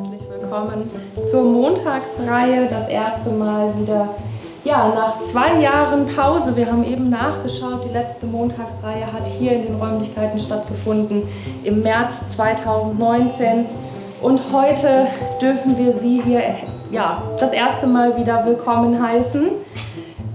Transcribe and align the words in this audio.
herzlich 0.00 0.30
willkommen 0.30 0.90
zur 1.30 1.42
Montagsreihe. 1.42 2.66
Das 2.70 2.88
erste 2.88 3.28
Mal 3.30 3.70
wieder 3.78 4.08
ja, 4.64 4.90
nach 4.94 5.20
zwei 5.30 5.60
Jahren 5.60 6.06
Pause. 6.06 6.56
Wir 6.56 6.68
haben 6.68 6.84
eben 6.84 7.10
nachgeschaut. 7.10 7.84
Die 7.84 7.92
letzte 7.92 8.24
Montagsreihe 8.24 9.12
hat 9.12 9.26
hier 9.26 9.52
in 9.52 9.62
den 9.62 9.74
Räumlichkeiten 9.74 10.38
stattgefunden 10.38 11.24
im 11.64 11.82
März 11.82 12.14
2019. 12.34 13.66
Und 14.22 14.40
heute 14.52 15.06
dürfen 15.42 15.76
wir 15.76 15.92
Sie 15.98 16.22
hier 16.22 16.42
ja, 16.90 17.22
das 17.38 17.52
erste 17.52 17.86
Mal 17.86 18.16
wieder 18.16 18.46
willkommen 18.46 19.02
heißen 19.02 19.50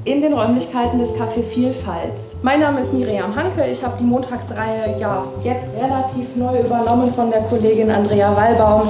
in 0.03 0.21
den 0.21 0.33
Räumlichkeiten 0.33 0.99
des 0.99 1.09
Café 1.09 1.41
Vielfalt. 1.41 2.13
Mein 2.43 2.59
Name 2.59 2.81
ist 2.81 2.93
Miriam 2.93 3.35
Hanke. 3.35 3.65
Ich 3.71 3.83
habe 3.83 3.95
die 3.99 4.03
Montagsreihe 4.03 4.99
ja 4.99 5.23
jetzt 5.43 5.69
relativ 5.81 6.35
neu 6.35 6.59
übernommen 6.59 7.11
von 7.11 7.31
der 7.31 7.41
Kollegin 7.41 7.89
Andrea 7.89 8.35
Wallbaum, 8.35 8.89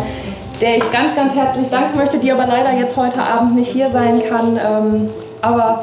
der 0.62 0.78
ich 0.78 0.92
ganz, 0.92 1.16
ganz 1.16 1.36
herzlich 1.36 1.70
danken 1.70 1.98
möchte, 1.98 2.18
die 2.18 2.32
aber 2.32 2.46
leider 2.46 2.74
jetzt 2.78 2.96
heute 2.96 3.22
Abend 3.22 3.56
nicht 3.56 3.72
hier 3.72 3.90
sein 3.92 4.22
kann. 4.30 4.58
Ähm, 4.58 5.10
aber 5.42 5.82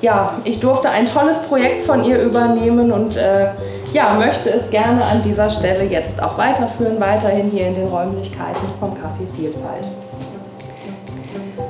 ja, 0.00 0.32
ich 0.44 0.60
durfte 0.60 0.90
ein 0.90 1.06
tolles 1.06 1.38
Projekt 1.40 1.82
von 1.82 2.04
ihr 2.04 2.20
übernehmen 2.22 2.92
und 2.92 3.16
äh, 3.16 3.48
ja, 3.92 4.14
möchte 4.14 4.50
es 4.50 4.70
gerne 4.70 5.04
an 5.04 5.22
dieser 5.22 5.50
Stelle 5.50 5.84
jetzt 5.84 6.22
auch 6.22 6.36
weiterführen, 6.36 7.00
weiterhin 7.00 7.50
hier 7.50 7.68
in 7.68 7.74
den 7.74 7.88
Räumlichkeiten 7.88 8.66
vom 8.78 8.90
Café 8.90 9.26
Vielfalt. 9.36 9.88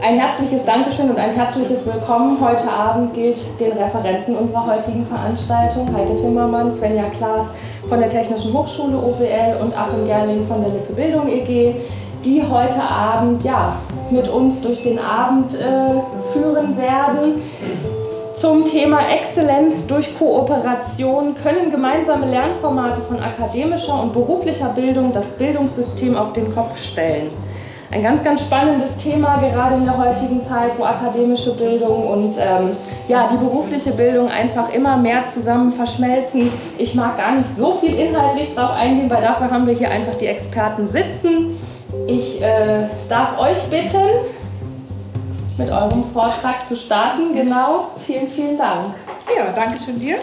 Ein 0.01 0.19
herzliches 0.19 0.65
Dankeschön 0.65 1.11
und 1.11 1.19
ein 1.19 1.34
herzliches 1.34 1.84
Willkommen 1.87 2.39
heute 2.41 2.70
Abend 2.70 3.15
gilt 3.15 3.39
den 3.59 3.73
Referenten 3.73 4.37
unserer 4.37 4.67
heutigen 4.67 5.05
Veranstaltung, 5.06 5.89
Heike 5.95 6.17
Timmermann, 6.17 6.73
Svenja 6.73 7.11
Klaas 7.11 7.47
von 7.89 7.98
der 7.98 8.09
Technischen 8.09 8.53
Hochschule 8.53 8.97
OWL 8.97 9.61
und 9.61 9.77
Achim 9.77 10.06
Gerling 10.06 10.47
von 10.47 10.61
der 10.61 10.70
Lippe 10.70 10.92
Bildung 10.92 11.28
EG, 11.28 11.75
die 12.24 12.42
heute 12.42 12.82
Abend 12.82 13.45
ja, 13.45 13.77
mit 14.11 14.28
uns 14.28 14.61
durch 14.62 14.83
den 14.83 14.98
Abend 14.98 15.55
äh, 15.55 16.00
führen 16.33 16.77
werden. 16.77 17.42
Zum 18.34 18.64
Thema 18.64 19.00
Exzellenz 19.10 19.86
durch 19.86 20.16
Kooperation 20.16 21.34
können 21.42 21.70
gemeinsame 21.70 22.30
Lernformate 22.30 23.00
von 23.00 23.19
akademischer 23.20 24.00
und 24.00 24.12
beruflicher 24.12 24.69
Bildung 24.69 25.12
das 25.12 25.33
Bildungssystem 25.33 26.16
auf 26.16 26.33
den 26.33 26.55
Kopf 26.55 26.78
stellen 26.78 27.30
ein 27.91 28.02
ganz, 28.02 28.22
ganz 28.22 28.42
spannendes 28.42 28.97
Thema, 28.98 29.38
gerade 29.38 29.77
in 29.77 29.84
der 29.84 29.97
heutigen 29.97 30.42
Zeit, 30.47 30.72
wo 30.77 30.84
akademische 30.84 31.55
Bildung 31.55 32.06
und 32.06 32.36
ähm, 32.36 32.77
ja, 33.08 33.30
die 33.32 33.38
berufliche 33.38 33.92
Bildung 33.92 34.28
einfach 34.28 34.70
immer 34.72 34.98
mehr 34.98 35.25
zusammen 35.27 35.70
verschmelzen. 35.70 36.50
Ich 36.77 36.94
mag 36.94 37.16
gar 37.16 37.36
nicht 37.36 37.48
so 37.56 37.72
viel 37.72 37.94
inhaltlich 37.94 38.55
drauf 38.55 38.72
eingehen, 38.72 39.08
weil 39.08 39.22
dafür 39.22 39.50
haben 39.50 39.66
wir 39.66 39.75
hier 39.75 39.91
einfach 39.91 40.16
die 40.16 40.27
Experten 40.27 40.86
sitzen. 40.86 41.58
Ich 42.06 42.42
äh, 42.42 42.86
darf 43.08 43.39
euch 43.39 43.62
bitten, 43.64 44.05
mit 45.56 45.70
eurem 45.70 46.05
Vortrag 46.12 46.67
zu 46.67 46.77
starten. 46.77 47.34
Genau, 47.34 47.89
vielen, 48.05 48.28
vielen 48.28 48.58
Dank. 48.58 48.94
Ja, 49.34 49.53
danke 49.55 49.77
schön 49.83 49.98
dir. 49.98 50.16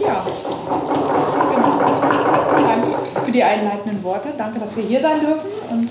Ja. 0.00 0.24
Danke 2.66 2.96
für 3.24 3.32
die 3.32 3.42
einleitenden 3.42 4.02
Worte. 4.02 4.28
Danke, 4.38 4.60
dass 4.60 4.76
wir 4.76 4.84
hier 4.84 5.00
sein 5.00 5.20
dürfen 5.20 5.50
und 5.70 5.88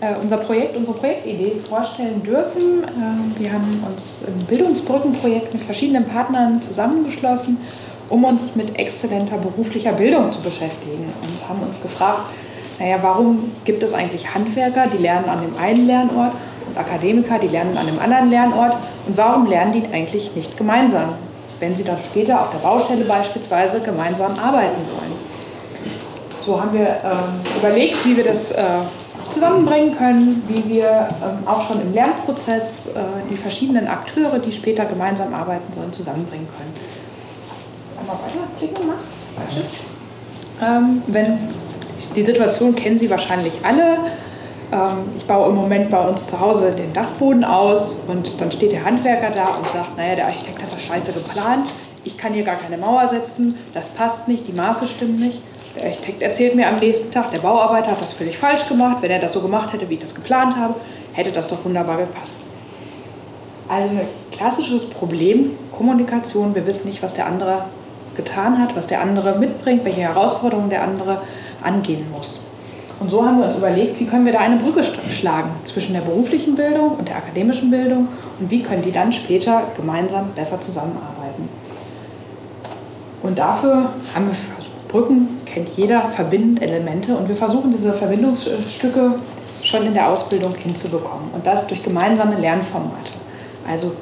äh, 0.00 0.14
unser 0.22 0.38
Projekt, 0.38 0.76
unsere 0.76 0.96
Projektidee 0.96 1.58
vorstellen 1.68 2.22
dürfen. 2.22 2.84
Äh, 2.84 3.40
wir 3.40 3.52
haben 3.52 3.84
uns 3.86 4.22
im 4.26 4.44
Bildungsbrückenprojekt 4.46 5.52
mit 5.52 5.62
verschiedenen 5.62 6.04
Partnern 6.04 6.62
zusammengeschlossen, 6.62 7.58
um 8.08 8.24
uns 8.24 8.54
mit 8.54 8.78
exzellenter 8.78 9.36
beruflicher 9.38 9.92
Bildung 9.92 10.32
zu 10.32 10.40
beschäftigen 10.40 11.12
und 11.22 11.48
haben 11.48 11.60
uns 11.62 11.82
gefragt, 11.82 12.22
naja, 12.78 12.98
warum 13.00 13.52
gibt 13.64 13.82
es 13.82 13.92
eigentlich 13.94 14.34
Handwerker, 14.34 14.86
die 14.86 15.02
lernen 15.02 15.28
an 15.28 15.40
dem 15.40 15.56
einen 15.58 15.86
Lernort 15.86 16.32
und 16.66 16.76
Akademiker, 16.76 17.38
die 17.38 17.48
lernen 17.48 17.76
an 17.78 17.86
dem 17.86 17.98
anderen 17.98 18.30
Lernort 18.30 18.76
und 19.06 19.16
warum 19.16 19.46
lernen 19.46 19.72
die 19.72 19.86
eigentlich 19.92 20.34
nicht 20.34 20.56
gemeinsam, 20.56 21.14
wenn 21.58 21.74
sie 21.74 21.84
dann 21.84 21.98
später 22.04 22.40
auf 22.40 22.50
der 22.50 22.58
Baustelle 22.58 23.04
beispielsweise 23.04 23.80
gemeinsam 23.80 24.32
arbeiten 24.38 24.84
sollen. 24.84 25.12
So 26.38 26.60
haben 26.60 26.72
wir 26.74 26.86
ähm, 26.86 27.40
überlegt, 27.58 28.04
wie 28.04 28.16
wir 28.16 28.24
das 28.24 28.52
äh, 28.52 28.62
zusammenbringen 29.30 29.96
können, 29.96 30.42
wie 30.48 30.74
wir 30.74 31.08
ähm, 31.22 31.46
auch 31.46 31.62
schon 31.66 31.80
im 31.80 31.92
Lernprozess 31.92 32.88
äh, 32.88 33.00
die 33.30 33.36
verschiedenen 33.36 33.88
Akteure, 33.88 34.38
die 34.38 34.52
später 34.52 34.84
gemeinsam 34.84 35.34
arbeiten 35.34 35.72
sollen, 35.72 35.92
zusammenbringen 35.92 36.46
können. 36.56 36.74
Einmal 37.98 38.16
weiterklicken, 38.16 38.86
Max. 38.86 39.56
Ähm, 40.62 41.02
wenn, 41.06 41.38
die 42.14 42.22
Situation 42.22 42.74
kennen 42.74 42.98
Sie 42.98 43.10
wahrscheinlich 43.10 43.58
alle. 43.62 43.98
Ähm, 44.72 45.10
ich 45.16 45.26
baue 45.26 45.48
im 45.48 45.54
Moment 45.54 45.90
bei 45.90 46.00
uns 46.06 46.26
zu 46.26 46.40
Hause 46.40 46.72
den 46.72 46.92
Dachboden 46.92 47.44
aus 47.44 48.00
und 48.08 48.40
dann 48.40 48.50
steht 48.50 48.72
der 48.72 48.84
Handwerker 48.84 49.30
da 49.30 49.56
und 49.56 49.66
sagt, 49.66 49.96
naja, 49.96 50.14
der 50.14 50.26
Architekt 50.26 50.62
hat 50.62 50.72
das 50.72 50.82
scheiße 50.82 51.12
geplant, 51.12 51.66
ich 52.04 52.16
kann 52.16 52.32
hier 52.32 52.44
gar 52.44 52.56
keine 52.56 52.78
Mauer 52.78 53.06
setzen, 53.08 53.56
das 53.74 53.88
passt 53.88 54.28
nicht, 54.28 54.46
die 54.46 54.52
Maße 54.52 54.86
stimmen 54.86 55.16
nicht. 55.16 55.40
Der 55.76 55.86
Architekt 55.86 56.22
erzählt 56.22 56.54
mir 56.54 56.68
am 56.68 56.76
nächsten 56.76 57.10
Tag, 57.10 57.30
der 57.32 57.40
Bauarbeiter 57.40 57.90
hat 57.90 58.00
das 58.00 58.12
völlig 58.12 58.38
falsch 58.38 58.66
gemacht. 58.68 58.98
Wenn 59.00 59.10
er 59.10 59.18
das 59.18 59.34
so 59.34 59.40
gemacht 59.40 59.72
hätte, 59.72 59.88
wie 59.90 59.94
ich 59.94 60.00
das 60.00 60.14
geplant 60.14 60.56
habe, 60.56 60.74
hätte 61.12 61.32
das 61.32 61.48
doch 61.48 61.64
wunderbar 61.64 61.98
gepasst. 61.98 62.36
Also 63.68 63.90
ein 63.90 64.00
klassisches 64.32 64.88
Problem, 64.88 65.50
Kommunikation. 65.76 66.54
Wir 66.54 66.66
wissen 66.66 66.86
nicht, 66.86 67.02
was 67.02 67.14
der 67.14 67.26
andere 67.26 67.64
getan 68.14 68.58
hat, 68.58 68.74
was 68.74 68.86
der 68.86 69.00
andere 69.00 69.38
mitbringt, 69.38 69.84
welche 69.84 70.00
Herausforderungen 70.00 70.70
der 70.70 70.82
andere 70.82 71.20
angehen 71.66 72.04
muss. 72.10 72.40
Und 72.98 73.10
so 73.10 73.24
haben 73.24 73.38
wir 73.38 73.46
uns 73.46 73.56
überlegt, 73.56 74.00
wie 74.00 74.06
können 74.06 74.24
wir 74.24 74.32
da 74.32 74.38
eine 74.38 74.56
Brücke 74.56 74.82
schlagen 74.82 75.50
zwischen 75.64 75.92
der 75.92 76.00
beruflichen 76.00 76.54
Bildung 76.54 76.92
und 76.92 77.08
der 77.08 77.16
akademischen 77.16 77.70
Bildung 77.70 78.08
und 78.40 78.50
wie 78.50 78.62
können 78.62 78.82
die 78.82 78.92
dann 78.92 79.12
später 79.12 79.64
gemeinsam 79.76 80.30
besser 80.34 80.58
zusammenarbeiten. 80.60 81.48
Und 83.22 83.38
dafür 83.38 83.90
haben 84.14 84.28
wir 84.28 84.36
Brücken 84.88 85.28
kennt 85.44 85.68
jeder, 85.70 86.02
verbinden 86.02 86.58
Elemente 86.58 87.16
und 87.16 87.28
wir 87.28 87.34
versuchen 87.34 87.72
diese 87.72 87.92
Verbindungsstücke 87.92 89.14
schon 89.62 89.86
in 89.86 89.94
der 89.94 90.08
Ausbildung 90.08 90.54
hinzubekommen 90.54 91.30
und 91.34 91.46
das 91.46 91.66
durch 91.66 91.82
gemeinsame 91.82 92.36
Lernformate. 92.36 93.12
Also 93.68 93.92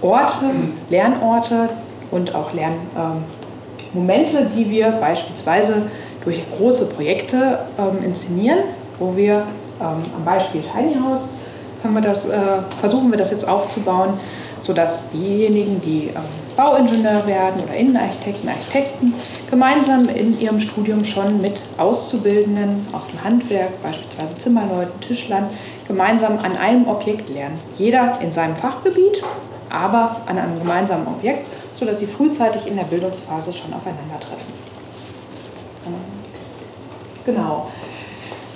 Orte, 0.00 0.50
Lernorte 0.90 1.70
und 2.10 2.34
auch 2.34 2.50
Lernmomente, 2.52 4.38
ähm, 4.38 4.48
die 4.54 4.70
wir 4.70 4.90
beispielsweise 4.92 5.84
durch 6.24 6.42
große 6.56 6.86
Projekte 6.86 7.60
ähm, 7.78 8.04
inszenieren, 8.04 8.60
wo 8.98 9.16
wir 9.16 9.46
ähm, 9.80 10.02
am 10.16 10.24
Beispiel 10.24 10.62
Tiny 10.62 10.94
House 10.94 11.30
wir 11.90 12.00
das, 12.00 12.28
äh, 12.28 12.38
versuchen 12.78 13.10
wir 13.10 13.18
das 13.18 13.30
jetzt 13.30 13.46
aufzubauen, 13.46 14.14
sodass 14.60 15.10
diejenigen, 15.10 15.80
die 15.80 16.08
ähm, 16.08 16.22
Bauingenieur 16.56 17.26
werden 17.26 17.62
oder 17.64 17.74
Innenarchitekten, 17.74 18.48
Architekten, 18.48 19.14
gemeinsam 19.50 20.08
in 20.08 20.38
ihrem 20.38 20.60
Studium 20.60 21.04
schon 21.04 21.40
mit 21.40 21.62
Auszubildenden 21.78 22.86
aus 22.92 23.08
dem 23.08 23.22
Handwerk, 23.24 23.82
beispielsweise 23.82 24.36
Zimmerleuten, 24.36 25.00
Tischlern, 25.00 25.48
gemeinsam 25.88 26.38
an 26.38 26.56
einem 26.56 26.86
Objekt 26.88 27.28
lernen. 27.30 27.58
Jeder 27.76 28.18
in 28.20 28.32
seinem 28.32 28.54
Fachgebiet, 28.54 29.22
aber 29.70 30.16
an 30.26 30.38
einem 30.38 30.58
gemeinsamen 30.60 31.06
Objekt, 31.06 31.46
sodass 31.74 31.98
sie 31.98 32.06
frühzeitig 32.06 32.66
in 32.68 32.76
der 32.76 32.84
Bildungsphase 32.84 33.52
schon 33.52 33.72
aufeinandertreffen. 33.72 34.71
Genau. 37.24 37.70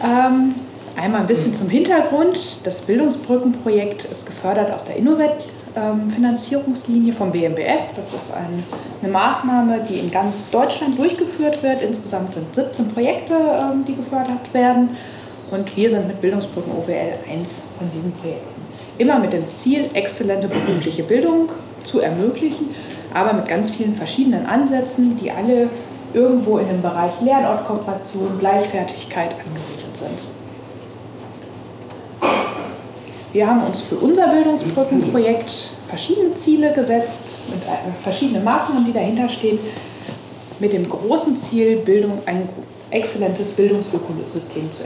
Ähm, 0.02 0.54
einmal 0.96 1.22
ein 1.22 1.26
bisschen 1.26 1.54
zum 1.54 1.68
Hintergrund. 1.68 2.64
Das 2.64 2.82
Bildungsbrückenprojekt 2.82 4.04
ist 4.04 4.26
gefördert 4.26 4.70
aus 4.70 4.84
der 4.84 4.96
Innovet 4.96 5.48
ähm, 5.76 6.10
Finanzierungslinie 6.10 7.12
vom 7.12 7.30
BMBF. 7.30 7.92
Das 7.94 8.12
ist 8.12 8.32
ein, 8.32 8.64
eine 9.02 9.12
Maßnahme, 9.12 9.84
die 9.88 9.98
in 9.98 10.10
ganz 10.10 10.50
Deutschland 10.50 10.98
durchgeführt 10.98 11.62
wird. 11.62 11.82
Insgesamt 11.82 12.32
sind 12.34 12.54
17 12.54 12.88
Projekte, 12.88 13.34
ähm, 13.34 13.84
die 13.86 13.94
gefördert 13.94 14.52
werden. 14.52 14.96
Und 15.50 15.76
wir 15.76 15.90
sind 15.90 16.08
mit 16.08 16.20
Bildungsbrücken 16.20 16.72
OWL 16.72 17.14
eins 17.30 17.62
von 17.78 17.88
diesen 17.94 18.12
Projekten. 18.12 18.62
Immer 18.98 19.18
mit 19.18 19.32
dem 19.32 19.48
Ziel, 19.50 19.90
exzellente 19.92 20.48
berufliche 20.48 21.02
Bildung 21.02 21.50
zu 21.84 22.00
ermöglichen, 22.00 22.74
aber 23.14 23.34
mit 23.34 23.46
ganz 23.46 23.70
vielen 23.70 23.94
verschiedenen 23.94 24.46
Ansätzen, 24.46 25.16
die 25.18 25.30
alle 25.30 25.68
irgendwo 26.16 26.56
in 26.56 26.66
dem 26.66 26.80
Bereich 26.80 27.12
Lernortkooperation, 27.20 28.38
Gleichwertigkeit 28.38 29.32
angesiedelt 29.32 29.96
sind. 29.96 30.18
Wir 33.32 33.46
haben 33.46 33.62
uns 33.64 33.82
für 33.82 33.96
unser 33.96 34.28
Bildungsbrückenprojekt 34.28 35.50
verschiedene 35.88 36.34
Ziele 36.34 36.72
gesetzt, 36.72 37.24
mit 37.50 37.60
verschiedenen 38.02 38.44
Maßnahmen, 38.44 38.86
die 38.86 38.94
dahinter 38.94 39.28
stehen, 39.28 39.58
mit 40.58 40.72
dem 40.72 40.88
großen 40.88 41.36
Ziel, 41.36 41.76
Bildung, 41.76 42.18
ein 42.24 42.48
exzellentes 42.90 43.52
Bildungsökosystem 43.52 44.72
zu 44.72 44.84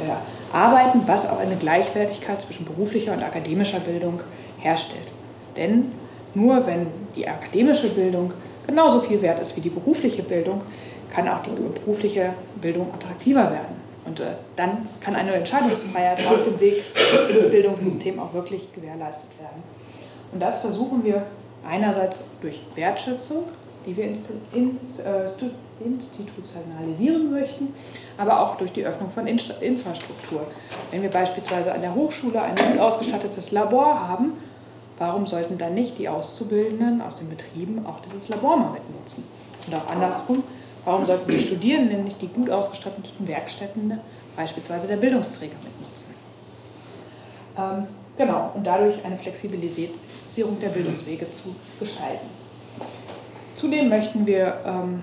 erarbeiten, 0.52 1.02
was 1.06 1.28
auch 1.30 1.38
eine 1.38 1.54
Gleichwertigkeit 1.54 2.40
zwischen 2.40 2.64
beruflicher 2.64 3.12
und 3.12 3.22
akademischer 3.22 3.78
Bildung 3.78 4.20
herstellt. 4.58 5.12
Denn 5.56 5.92
nur 6.34 6.66
wenn 6.66 6.88
die 7.14 7.28
akademische 7.28 7.88
Bildung 7.90 8.32
genauso 8.66 9.00
viel 9.00 9.22
wert 9.22 9.38
ist 9.38 9.56
wie 9.56 9.60
die 9.60 9.68
berufliche 9.68 10.24
Bildung, 10.24 10.62
kann 11.10 11.28
auch 11.28 11.42
die 11.42 11.50
berufliche 11.50 12.32
Bildung 12.60 12.92
attraktiver 12.94 13.50
werden. 13.50 13.80
Und 14.04 14.20
äh, 14.20 14.28
dann 14.56 14.88
kann 15.00 15.14
eine 15.14 15.32
Entscheidungsfreiheit 15.34 16.26
auf 16.26 16.44
dem 16.44 16.58
Weg 16.60 16.84
ins 17.28 17.50
Bildungssystem 17.50 18.18
auch 18.18 18.32
wirklich 18.32 18.72
gewährleistet 18.72 19.38
werden. 19.38 19.62
Und 20.32 20.40
das 20.40 20.60
versuchen 20.60 21.04
wir 21.04 21.22
einerseits 21.68 22.24
durch 22.40 22.62
Wertschätzung, 22.74 23.44
die 23.86 23.96
wir 23.96 24.04
äh, 24.04 24.10
institutionalisieren 25.84 27.30
möchten, 27.30 27.74
aber 28.18 28.40
auch 28.40 28.56
durch 28.56 28.72
die 28.72 28.84
Öffnung 28.84 29.10
von 29.10 29.26
Infrastruktur. 29.26 30.46
Wenn 30.90 31.02
wir 31.02 31.10
beispielsweise 31.10 31.72
an 31.72 31.80
der 31.80 31.94
Hochschule 31.94 32.40
ein 32.40 32.56
gut 32.56 32.78
ausgestattetes 32.78 33.52
Labor 33.52 34.08
haben, 34.08 34.32
warum 34.98 35.26
sollten 35.26 35.56
dann 35.56 35.74
nicht 35.74 35.98
die 35.98 36.08
Auszubildenden 36.08 37.00
aus 37.00 37.16
den 37.16 37.30
Betrieben 37.30 37.86
auch 37.86 38.00
dieses 38.00 38.28
Labor 38.28 38.56
mal 38.56 38.72
mitnutzen? 38.72 39.24
Und 39.66 39.74
auch 39.74 39.90
andersrum, 39.90 40.42
warum 40.84 41.04
sollten 41.04 41.30
die 41.30 41.38
Studierenden 41.38 42.04
nicht 42.04 42.20
die 42.20 42.28
gut 42.28 42.50
ausgestatteten 42.50 43.26
Werkstätten 43.26 43.98
beispielsweise 44.36 44.88
der 44.88 44.96
Bildungsträger 44.96 45.56
mitnutzen? 45.64 46.14
Ähm, 47.58 47.86
genau, 48.16 48.52
und 48.54 48.66
dadurch 48.66 49.04
eine 49.04 49.18
Flexibilisierung 49.18 50.58
der 50.60 50.68
Bildungswege 50.68 51.30
zu 51.30 51.54
gestalten. 51.78 52.26
Zudem 53.54 53.88
möchten 53.88 54.26
wir 54.26 54.58
ähm, 54.64 55.02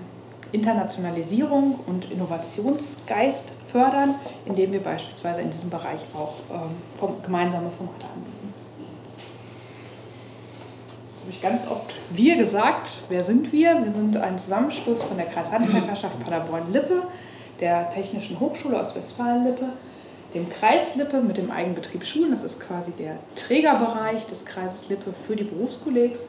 Internationalisierung 0.50 1.78
und 1.86 2.10
Innovationsgeist 2.10 3.52
fördern, 3.70 4.14
indem 4.46 4.72
wir 4.72 4.80
beispielsweise 4.80 5.42
in 5.42 5.50
diesem 5.50 5.70
Bereich 5.70 6.00
auch 6.14 6.34
ähm, 6.50 6.70
vom, 6.98 7.22
gemeinsame 7.22 7.70
Formate 7.70 8.06
anbieten. 8.06 8.54
Habe 11.28 11.36
ich 11.36 11.42
ganz 11.42 11.70
oft 11.70 11.94
wir 12.10 12.38
gesagt. 12.38 13.02
Wer 13.10 13.22
sind 13.22 13.52
wir? 13.52 13.84
Wir 13.84 13.92
sind 13.92 14.16
ein 14.16 14.38
Zusammenschluss 14.38 15.02
von 15.02 15.18
der 15.18 15.26
Kreishandwerkerschaft 15.26 16.18
Paderborn-Lippe, 16.20 17.02
der 17.60 17.90
Technischen 17.90 18.40
Hochschule 18.40 18.80
aus 18.80 18.96
Westfalen-Lippe, 18.96 19.68
dem 20.32 20.48
Kreis 20.48 20.96
Lippe 20.96 21.20
mit 21.20 21.36
dem 21.36 21.50
Eigenbetrieb 21.50 22.02
Schulen, 22.02 22.30
das 22.30 22.44
ist 22.44 22.58
quasi 22.58 22.92
der 22.92 23.18
Trägerbereich 23.34 24.26
des 24.26 24.46
Kreises 24.46 24.88
Lippe 24.88 25.12
für 25.26 25.36
die 25.36 25.44
Berufskollegs 25.44 26.28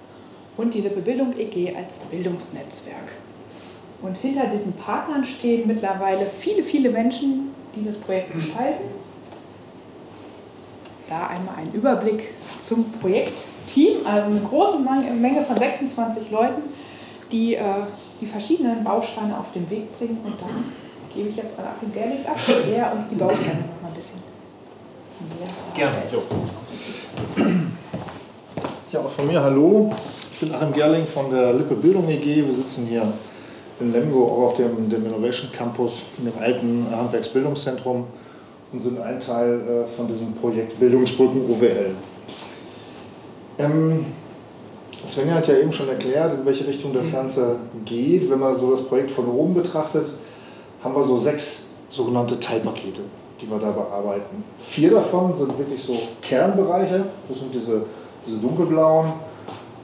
und 0.58 0.74
die 0.74 0.82
Lippe 0.82 1.00
Bildung 1.00 1.32
EG 1.38 1.74
als 1.78 2.00
Bildungsnetzwerk. 2.00 3.14
Und 4.02 4.18
hinter 4.18 4.48
diesen 4.48 4.74
Partnern 4.74 5.24
stehen 5.24 5.66
mittlerweile 5.66 6.26
viele, 6.42 6.62
viele 6.62 6.90
Menschen, 6.90 7.56
die 7.74 7.86
das 7.86 7.96
Projekt 7.96 8.34
gestalten. 8.34 8.84
Da 11.08 11.28
einmal 11.28 11.56
ein 11.56 11.72
Überblick 11.72 12.34
zum 12.60 12.84
Projektteam, 13.70 14.06
also 14.06 14.26
eine 14.28 14.42
große 14.42 14.80
Menge 14.80 15.44
von 15.44 15.58
26 15.58 16.32
Leuten, 16.32 16.62
die 17.32 17.56
äh, 17.56 17.64
die 18.20 18.26
verschiedenen 18.26 18.84
Bausteine 18.84 19.38
auf 19.38 19.52
den 19.54 19.70
Weg 19.70 19.98
bringen. 19.98 20.20
Und 20.26 20.36
dann 20.42 20.66
gebe 21.14 21.30
ich 21.30 21.38
jetzt 21.38 21.58
an 21.60 21.66
Achim 21.66 21.92
Gerling 21.94 22.26
ab, 22.26 22.38
der 22.48 22.94
uns 22.94 23.04
die 23.10 23.16
Bausteine 23.16 23.60
noch 23.60 23.82
mal 23.82 23.90
ein 23.90 23.96
bisschen 23.96 24.20
Gerne. 25.76 25.96
Ja, 28.92 29.00
auch 29.02 29.10
von 29.10 29.28
mir 29.28 29.42
hallo. 29.42 29.92
Ich 30.32 30.40
bin 30.40 30.56
Achim 30.56 30.74
Gerling 30.74 31.06
von 31.06 31.30
der 31.30 31.54
Lippe 31.54 31.76
Bildung 31.76 32.08
EG. 32.08 32.38
Wir 32.38 32.54
sitzen 32.54 32.88
hier 32.88 33.04
in 33.80 33.92
Lemgo 33.92 34.26
auch 34.26 34.52
auf 34.52 34.56
dem, 34.56 34.90
dem 34.90 35.06
Innovation 35.06 35.52
Campus 35.52 36.04
in 36.18 36.26
dem 36.26 36.38
alten 36.40 36.88
Handwerksbildungszentrum 36.90 38.06
und 38.72 38.82
sind 38.82 39.00
ein 39.02 39.20
Teil 39.20 39.60
äh, 39.60 39.88
von 39.96 40.08
diesem 40.08 40.34
Projekt 40.34 40.80
Bildungsbrücken 40.80 41.42
OWL. 41.50 41.96
Ähm, 43.60 44.06
Svenja 45.08 45.36
hat 45.36 45.48
ja 45.48 45.58
eben 45.58 45.72
schon 45.72 45.90
erklärt, 45.90 46.34
in 46.34 46.46
welche 46.46 46.68
Richtung 46.68 46.94
das 46.94 47.12
Ganze 47.12 47.58
geht. 47.86 48.30
Wenn 48.30 48.40
man 48.40 48.56
so 48.56 48.72
das 48.72 48.84
Projekt 48.84 49.12
von 49.12 49.28
oben 49.28 49.54
betrachtet, 49.54 50.08
haben 50.84 50.96
wir 50.96 51.04
so 51.04 51.18
sechs 51.18 51.68
sogenannte 51.90 52.40
Teilpakete, 52.40 53.02
die 53.42 53.50
wir 53.50 53.60
da 53.60 53.72
bearbeiten. 53.72 54.44
Vier 54.60 54.92
davon 54.92 55.36
sind 55.36 55.58
wirklich 55.58 55.84
so 55.84 55.96
Kernbereiche, 56.22 57.06
das 57.28 57.40
sind 57.40 57.54
diese, 57.54 57.84
diese 58.26 58.38
dunkelblauen, 58.38 59.14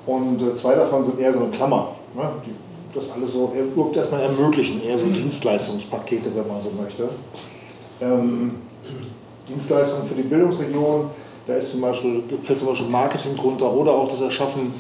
und 0.06 0.42
äh, 0.42 0.54
zwei 0.54 0.76
davon 0.76 1.04
sind 1.04 1.20
eher 1.20 1.34
so 1.34 1.40
eine 1.40 1.50
Klammer. 1.50 1.90
Ne? 2.16 2.24
Die 2.46 2.52
das 2.96 3.12
alles 3.12 3.34
so 3.34 3.52
überhaupt 3.54 3.98
erstmal 3.98 4.22
ermöglichen, 4.22 4.82
eher 4.82 4.98
so 4.98 5.06
Dienstleistungspakete, 5.08 6.34
wenn 6.34 6.48
man 6.48 6.62
so 6.64 6.72
möchte. 6.82 7.10
Ähm, 8.02 8.52
Dienstleistungen 9.48 10.08
für 10.08 10.16
die 10.16 10.24
Bildungsregion, 10.24 11.10
da 11.48 11.54
ist 11.54 11.72
zum 11.72 11.82
Beispiel, 11.82 12.24
fällt 12.44 12.60
zum 12.60 12.70
Beispiel 12.70 12.90
Marketing 12.90 13.36
drunter 13.36 13.72
oder 13.72 13.92
auch 13.92 14.08
das 14.08 14.22
Erschaffen 14.22 14.74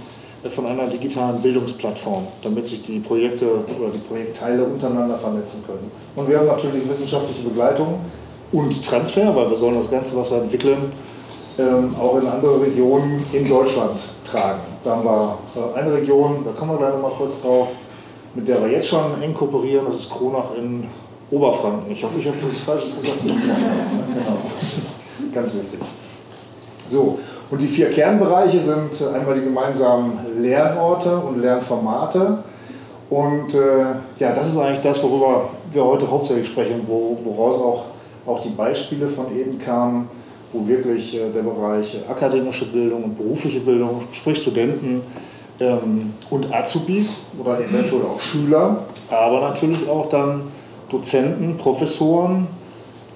von 0.50 0.65
einer 0.65 0.88
digitalen 0.88 1.41
Bildungsplattform, 1.41 2.27
damit 2.44 2.65
sich 2.65 2.81
die 2.83 3.00
Projekte 3.00 3.50
oder 3.50 3.89
die 3.94 4.00
Projektteile 4.00 4.63
untereinander 4.63 5.17
vernetzen 5.17 5.63
können. 5.65 5.91
Und 6.15 6.29
wir 6.29 6.39
haben 6.39 6.47
natürlich 6.47 6.88
wissenschaftliche 6.88 7.41
Begleitung 7.47 8.00
und 8.51 8.85
Transfer, 8.85 9.35
weil 9.35 9.50
wir 9.50 9.57
sollen 9.57 9.75
das 9.75 9.89
Ganze, 9.89 10.15
was 10.15 10.29
wir 10.29 10.38
entwickeln, 10.38 10.89
ähm, 11.57 11.95
auch 12.00 12.19
in 12.19 12.27
andere 12.27 12.62
Regionen 12.62 13.23
in 13.31 13.47
Deutschland 13.47 14.00
tragen. 14.23 14.61
Da 14.83 14.97
haben 14.97 15.03
wir 15.03 15.38
äh, 15.56 15.79
eine 15.79 15.94
Region, 15.94 16.44
da 16.45 16.51
kommen 16.51 16.71
wir 16.71 16.77
gleich 16.77 16.94
nochmal 16.94 17.11
kurz 17.18 17.41
drauf, 17.41 17.69
mit 18.35 18.47
der 18.47 18.61
wir 18.61 18.69
jetzt 18.69 18.89
schon 18.89 19.21
eng 19.21 19.33
kooperieren, 19.33 19.85
das 19.85 19.95
ist 19.97 20.09
Kronach 20.11 20.56
in 20.57 20.85
Oberfranken. 21.31 21.91
Ich 21.91 22.03
hoffe, 22.03 22.19
ich 22.19 22.27
habe 22.27 22.38
nichts 22.38 22.59
Falsches 22.59 22.95
gesagt. 23.01 23.21
genau. 23.23 24.38
Ganz 25.33 25.53
wichtig. 25.53 25.79
So, 26.89 27.19
und 27.51 27.61
die 27.61 27.67
vier 27.67 27.89
Kernbereiche 27.89 28.59
sind 28.59 29.13
einmal 29.13 29.35
die 29.35 29.43
gemeinsamen 29.43 30.19
Lernorte 30.35 31.17
und 31.17 31.41
Lernformate. 31.41 32.39
Und 33.09 33.53
äh, 33.53 33.85
ja, 34.17 34.33
das 34.33 34.49
ist 34.49 34.57
eigentlich 34.57 34.81
das, 34.81 35.01
worüber 35.03 35.49
wir 35.71 35.85
heute 35.85 36.09
hauptsächlich 36.09 36.47
sprechen, 36.47 36.81
wo, 36.87 37.17
woraus 37.23 37.55
auch, 37.55 37.83
auch 38.25 38.41
die 38.41 38.49
Beispiele 38.49 39.07
von 39.07 39.35
eben 39.35 39.59
kamen, 39.59 40.09
wo 40.51 40.67
wirklich 40.67 41.15
äh, 41.15 41.31
der 41.31 41.43
Bereich 41.43 41.97
akademische 42.09 42.71
Bildung 42.71 43.03
und 43.03 43.17
berufliche 43.17 43.59
Bildung, 43.59 44.01
sprich 44.11 44.41
Studenten, 44.41 45.03
ähm, 45.59 46.13
und 46.29 46.53
Azubis 46.53 47.17
oder 47.39 47.59
eventuell 47.59 48.01
auch 48.03 48.19
Schüler, 48.19 48.79
aber 49.09 49.41
natürlich 49.41 49.87
auch 49.87 50.09
dann 50.09 50.43
Dozenten, 50.89 51.57
Professoren 51.57 52.47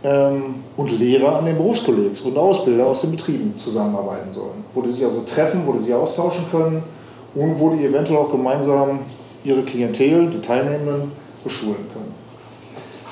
und 0.01 0.98
Lehrer 0.98 1.40
an 1.40 1.46
den 1.46 1.57
Berufskollegs 1.57 2.22
und 2.22 2.38
Ausbilder 2.38 2.88
aus 2.88 3.01
den 3.01 3.12
Betrieben 3.12 3.54
zusammenarbeiten 3.57 4.31
sollen. 4.31 4.63
Wo 4.74 4.81
die 4.81 4.94
sich 4.94 5.04
also 5.04 5.24
treffen, 5.24 5.63
wo 5.66 5.74
die 5.74 5.84
sich 5.84 5.94
austauschen 5.94 6.46
können 6.50 6.81
und 7.36 7.60
wo 7.60 7.72
die 7.72 7.86
eventuell 7.86 8.19
auch 8.19 8.31
gemeinsam 8.31 9.00
ihre 9.44 9.62
Klientel, 9.62 10.30
die 10.30 10.40
Teilnehmenden, 10.40 11.12
beschulen 11.44 11.86
können. 11.94 12.13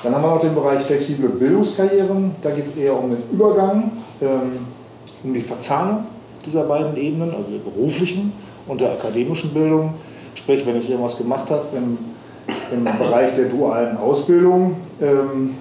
Dann 0.02 0.14
haben 0.14 0.22
wir 0.22 0.30
noch 0.30 0.40
den 0.40 0.54
Bereich 0.54 0.80
flexible 0.80 1.28
Bildungskarrieren. 1.28 2.30
Da 2.42 2.50
geht 2.50 2.66
es 2.66 2.76
eher 2.76 2.96
um 2.96 3.10
den 3.10 3.22
Übergang, 3.32 3.90
ähm, 4.22 4.66
um 5.24 5.34
die 5.34 5.40
Verzahnung 5.40 6.04
dieser 6.46 6.64
beiden 6.64 6.96
Ebenen, 6.96 7.30
also 7.30 7.50
der 7.50 7.58
beruflichen 7.58 8.32
und 8.66 8.80
der 8.80 8.92
akademischen 8.92 9.52
Bildung. 9.52 9.94
Sprich, 10.34 10.64
wenn 10.66 10.76
ich 10.76 10.88
irgendwas 10.88 11.18
gemacht 11.18 11.50
habe 11.50 11.64
im, 11.76 11.98
im 12.72 12.84
Bereich 12.84 13.34
der 13.34 13.46
dualen 13.46 13.96
Ausbildung, 13.96 14.76
ähm, 15.00 15.54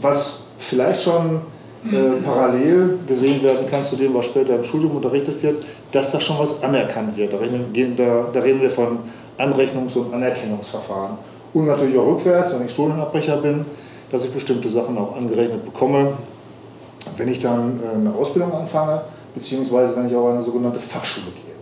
was 0.00 0.40
vielleicht 0.58 1.02
schon 1.02 1.40
äh, 1.86 2.22
parallel 2.24 2.98
gesehen 3.06 3.42
werden 3.42 3.66
kann 3.70 3.84
zu 3.84 3.96
dem, 3.96 4.14
was 4.14 4.26
später 4.26 4.54
im 4.56 4.64
Studium 4.64 4.96
unterrichtet 4.96 5.42
wird, 5.42 5.62
dass 5.92 6.12
da 6.12 6.20
schon 6.20 6.38
was 6.38 6.62
anerkannt 6.62 7.16
wird. 7.16 7.32
Da 7.32 7.38
reden, 7.38 7.96
da, 7.96 8.26
da 8.32 8.40
reden 8.40 8.60
wir 8.60 8.70
von 8.70 8.98
Anrechnungs- 9.38 9.96
und 9.96 10.12
Anerkennungsverfahren. 10.14 11.18
Und 11.52 11.66
natürlich 11.66 11.96
auch 11.98 12.06
rückwärts, 12.06 12.54
wenn 12.54 12.66
ich 12.66 12.74
Schulabbrecher 12.74 13.36
bin, 13.36 13.64
dass 14.10 14.24
ich 14.24 14.30
bestimmte 14.30 14.68
Sachen 14.68 14.96
auch 14.98 15.16
angerechnet 15.16 15.64
bekomme, 15.64 16.12
wenn 17.16 17.28
ich 17.28 17.38
dann 17.38 17.80
äh, 17.80 17.94
eine 17.96 18.14
Ausbildung 18.14 18.52
anfange, 18.52 19.02
beziehungsweise 19.34 19.96
wenn 19.96 20.08
ich 20.08 20.16
auch 20.16 20.30
eine 20.30 20.42
sogenannte 20.42 20.80
Fachschule 20.80 21.32
gehe 21.32 21.53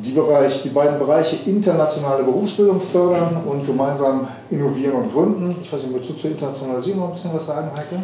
die, 0.00 0.12
Bereich, 0.12 0.62
die 0.62 0.70
beiden 0.70 0.98
Bereiche 0.98 1.36
internationale 1.46 2.22
Berufsbildung 2.22 2.80
fördern 2.80 3.42
und 3.46 3.66
gemeinsam 3.66 4.28
innovieren 4.50 4.94
und 4.94 5.12
gründen. 5.12 5.56
Ich 5.62 5.72
weiß 5.72 5.84
nicht, 5.84 6.08
du 6.08 6.14
zur 6.14 6.30
Internationalisierung 6.30 7.00
noch 7.00 7.08
ein 7.08 7.14
bisschen 7.14 7.34
was 7.34 7.46
sagen, 7.46 7.70
Heike? 7.76 8.02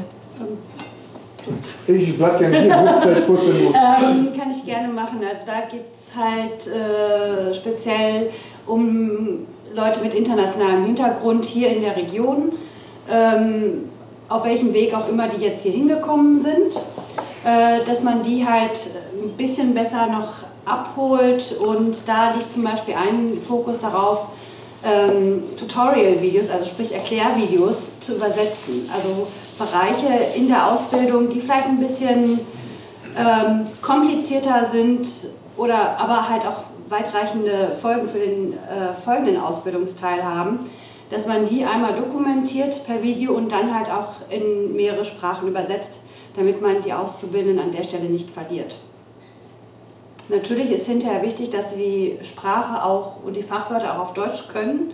Ich 1.86 2.16
bleib 2.16 2.38
gerne 2.38 2.60
hier, 2.60 2.94
vielleicht 3.02 3.26
kurz, 3.26 3.42
wenn 3.46 3.58
du. 3.58 3.68
Ähm, 3.68 4.32
kann 4.38 4.50
ich 4.50 4.64
gerne 4.64 4.92
machen. 4.92 5.20
Also 5.28 5.44
da 5.46 5.60
geht 5.70 5.88
es 5.88 6.10
halt 6.14 6.66
äh, 6.66 7.54
speziell 7.54 8.30
um 8.66 9.46
Leute 9.74 10.00
mit 10.00 10.14
internationalem 10.14 10.84
Hintergrund 10.84 11.44
hier 11.44 11.70
in 11.74 11.82
der 11.82 11.96
Region, 11.96 12.52
ähm, 13.10 13.88
auf 14.28 14.44
welchem 14.44 14.74
Weg 14.74 14.94
auch 14.94 15.08
immer 15.08 15.28
die 15.28 15.42
jetzt 15.42 15.62
hier 15.62 15.72
hingekommen 15.72 16.38
sind, 16.38 16.76
äh, 17.44 17.84
dass 17.86 18.02
man 18.02 18.22
die 18.22 18.46
halt 18.46 18.90
ein 19.12 19.36
bisschen 19.36 19.74
besser 19.74 20.06
noch 20.06 20.47
abholt 20.68 21.56
und 21.60 21.96
da 22.06 22.34
liegt 22.34 22.52
zum 22.52 22.64
Beispiel 22.64 22.94
ein 22.94 23.38
Fokus 23.46 23.80
darauf, 23.80 24.28
ähm, 24.84 25.42
Tutorial-Videos, 25.58 26.50
also 26.50 26.64
sprich 26.64 26.92
Erklärvideos 26.92 28.00
zu 28.00 28.14
übersetzen. 28.14 28.88
Also 28.94 29.26
Bereiche 29.58 30.36
in 30.36 30.48
der 30.48 30.70
Ausbildung, 30.72 31.28
die 31.28 31.40
vielleicht 31.40 31.66
ein 31.66 31.80
bisschen 31.80 32.40
ähm, 33.16 33.66
komplizierter 33.82 34.68
sind 34.70 35.06
oder 35.56 35.98
aber 35.98 36.28
halt 36.28 36.46
auch 36.46 36.64
weitreichende 36.88 37.76
Folgen 37.82 38.08
für 38.08 38.18
den 38.18 38.52
äh, 38.52 38.94
folgenden 39.04 39.40
Ausbildungsteil 39.40 40.24
haben, 40.24 40.60
dass 41.10 41.26
man 41.26 41.46
die 41.46 41.64
einmal 41.64 41.94
dokumentiert 41.94 42.86
per 42.86 43.02
Video 43.02 43.34
und 43.34 43.50
dann 43.50 43.74
halt 43.74 43.88
auch 43.90 44.30
in 44.30 44.74
mehrere 44.74 45.04
Sprachen 45.04 45.48
übersetzt, 45.48 46.00
damit 46.36 46.62
man 46.62 46.82
die 46.82 46.92
Auszubildenden 46.92 47.58
an 47.58 47.72
der 47.72 47.82
Stelle 47.82 48.04
nicht 48.04 48.30
verliert. 48.30 48.76
Natürlich 50.28 50.70
ist 50.70 50.86
hinterher 50.86 51.22
wichtig, 51.22 51.50
dass 51.50 51.72
sie 51.72 52.18
die 52.20 52.24
Sprache 52.24 52.84
auch 52.84 53.22
und 53.24 53.34
die 53.34 53.42
Fachwörter 53.42 53.94
auch 53.94 54.08
auf 54.08 54.14
Deutsch 54.14 54.48
können, 54.48 54.92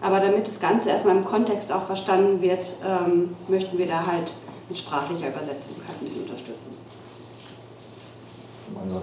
aber 0.00 0.20
damit 0.20 0.48
das 0.48 0.58
Ganze 0.58 0.88
erstmal 0.88 1.16
im 1.16 1.24
Kontext 1.24 1.70
auch 1.70 1.82
verstanden 1.82 2.40
wird, 2.40 2.64
ähm, 2.86 3.30
möchten 3.48 3.76
wir 3.76 3.86
da 3.86 4.06
halt 4.06 4.32
mit 4.68 4.78
sprachlicher 4.78 5.28
Übersetzung 5.28 5.76
halt 5.86 6.00
ein 6.00 6.04
bisschen 6.04 6.22
unterstützen. 6.22 6.74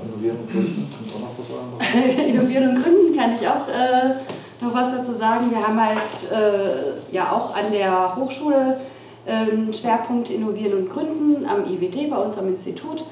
Innovieren 0.06 0.38
und 0.38 0.50
gründen, 0.50 0.88
auch 1.14 1.20
noch 1.20 1.38
was 1.38 1.48
sagen? 1.48 2.30
innovieren 2.30 2.70
und 2.70 2.84
gründen 2.84 3.16
kann 3.16 3.36
ich 3.36 3.48
auch 3.48 3.68
äh, 3.68 4.16
noch 4.64 4.74
was 4.74 4.92
dazu 4.92 5.12
sagen. 5.12 5.52
Wir 5.52 5.68
haben 5.68 5.80
halt 5.80 6.32
äh, 6.32 7.14
ja 7.14 7.32
auch 7.32 7.56
an 7.56 7.72
der 7.72 8.16
Hochschule 8.16 8.80
äh, 9.26 9.74
Schwerpunkt 9.74 10.30
Innovieren 10.30 10.80
und 10.80 10.90
Gründen 10.90 11.46
am 11.46 11.66
IWD, 11.66 12.10
bei 12.10 12.18
uns 12.18 12.38
am 12.38 12.48
Institut 12.48 13.04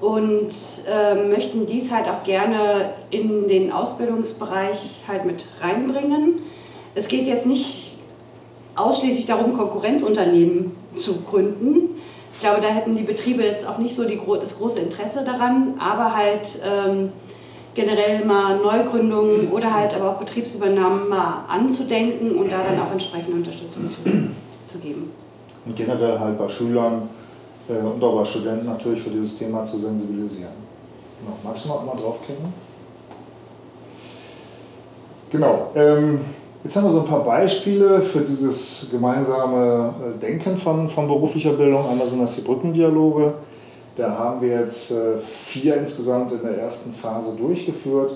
und 0.00 0.50
äh, 0.88 1.14
möchten 1.14 1.66
dies 1.66 1.90
halt 1.90 2.06
auch 2.08 2.22
gerne 2.22 2.92
in 3.10 3.48
den 3.48 3.72
Ausbildungsbereich 3.72 5.00
halt 5.08 5.24
mit 5.24 5.46
reinbringen. 5.60 6.40
Es 6.94 7.08
geht 7.08 7.26
jetzt 7.26 7.46
nicht 7.46 7.98
ausschließlich 8.76 9.26
darum, 9.26 9.54
Konkurrenzunternehmen 9.54 10.72
zu 10.96 11.16
gründen. 11.22 11.96
Ich 12.30 12.40
glaube, 12.40 12.60
da 12.60 12.68
hätten 12.68 12.94
die 12.94 13.02
Betriebe 13.02 13.42
jetzt 13.42 13.66
auch 13.66 13.78
nicht 13.78 13.94
so 13.94 14.04
die, 14.04 14.20
das 14.40 14.58
große 14.58 14.78
Interesse 14.80 15.24
daran, 15.24 15.74
aber 15.80 16.14
halt 16.14 16.60
ähm, 16.64 17.10
generell 17.74 18.24
mal 18.24 18.58
Neugründungen 18.58 19.50
oder 19.50 19.74
halt 19.74 19.94
aber 19.94 20.10
auch 20.10 20.18
Betriebsübernahmen 20.18 21.08
mal 21.08 21.44
anzudenken 21.48 22.36
und 22.36 22.52
da 22.52 22.58
dann 22.62 22.80
auch 22.80 22.92
entsprechende 22.92 23.36
Unterstützung 23.36 23.88
zu, 23.88 24.30
zu 24.68 24.78
geben. 24.78 25.10
Und 25.64 25.76
generell 25.76 26.18
halt 26.18 26.38
bei 26.38 26.48
Schülern 26.48 27.08
und 27.68 28.02
auch 28.02 28.18
bei 28.18 28.24
Studenten 28.24 28.66
natürlich 28.66 29.02
für 29.02 29.10
dieses 29.10 29.38
Thema 29.38 29.64
zu 29.64 29.76
sensibilisieren. 29.76 30.52
Genau. 31.20 31.36
Magst 31.44 31.64
du 31.64 31.68
noch 31.68 31.80
einmal 31.80 31.96
draufklicken? 31.96 32.52
Genau. 35.30 35.70
Ähm, 35.74 36.20
jetzt 36.64 36.76
haben 36.76 36.84
wir 36.84 36.92
so 36.92 37.00
ein 37.00 37.06
paar 37.06 37.24
Beispiele 37.24 38.00
für 38.00 38.20
dieses 38.20 38.86
gemeinsame 38.90 39.92
äh, 40.00 40.18
Denken 40.18 40.56
von, 40.56 40.88
von 40.88 41.06
beruflicher 41.06 41.52
Bildung. 41.52 41.86
Einmal 41.88 42.06
sind 42.06 42.22
das 42.22 42.36
die 42.36 42.42
Brückendialoge. 42.42 43.34
Da 43.96 44.16
haben 44.16 44.40
wir 44.40 44.60
jetzt 44.60 44.92
äh, 44.92 45.18
vier 45.18 45.76
insgesamt 45.76 46.32
in 46.32 46.42
der 46.42 46.58
ersten 46.58 46.94
Phase 46.94 47.32
durchgeführt. 47.36 48.12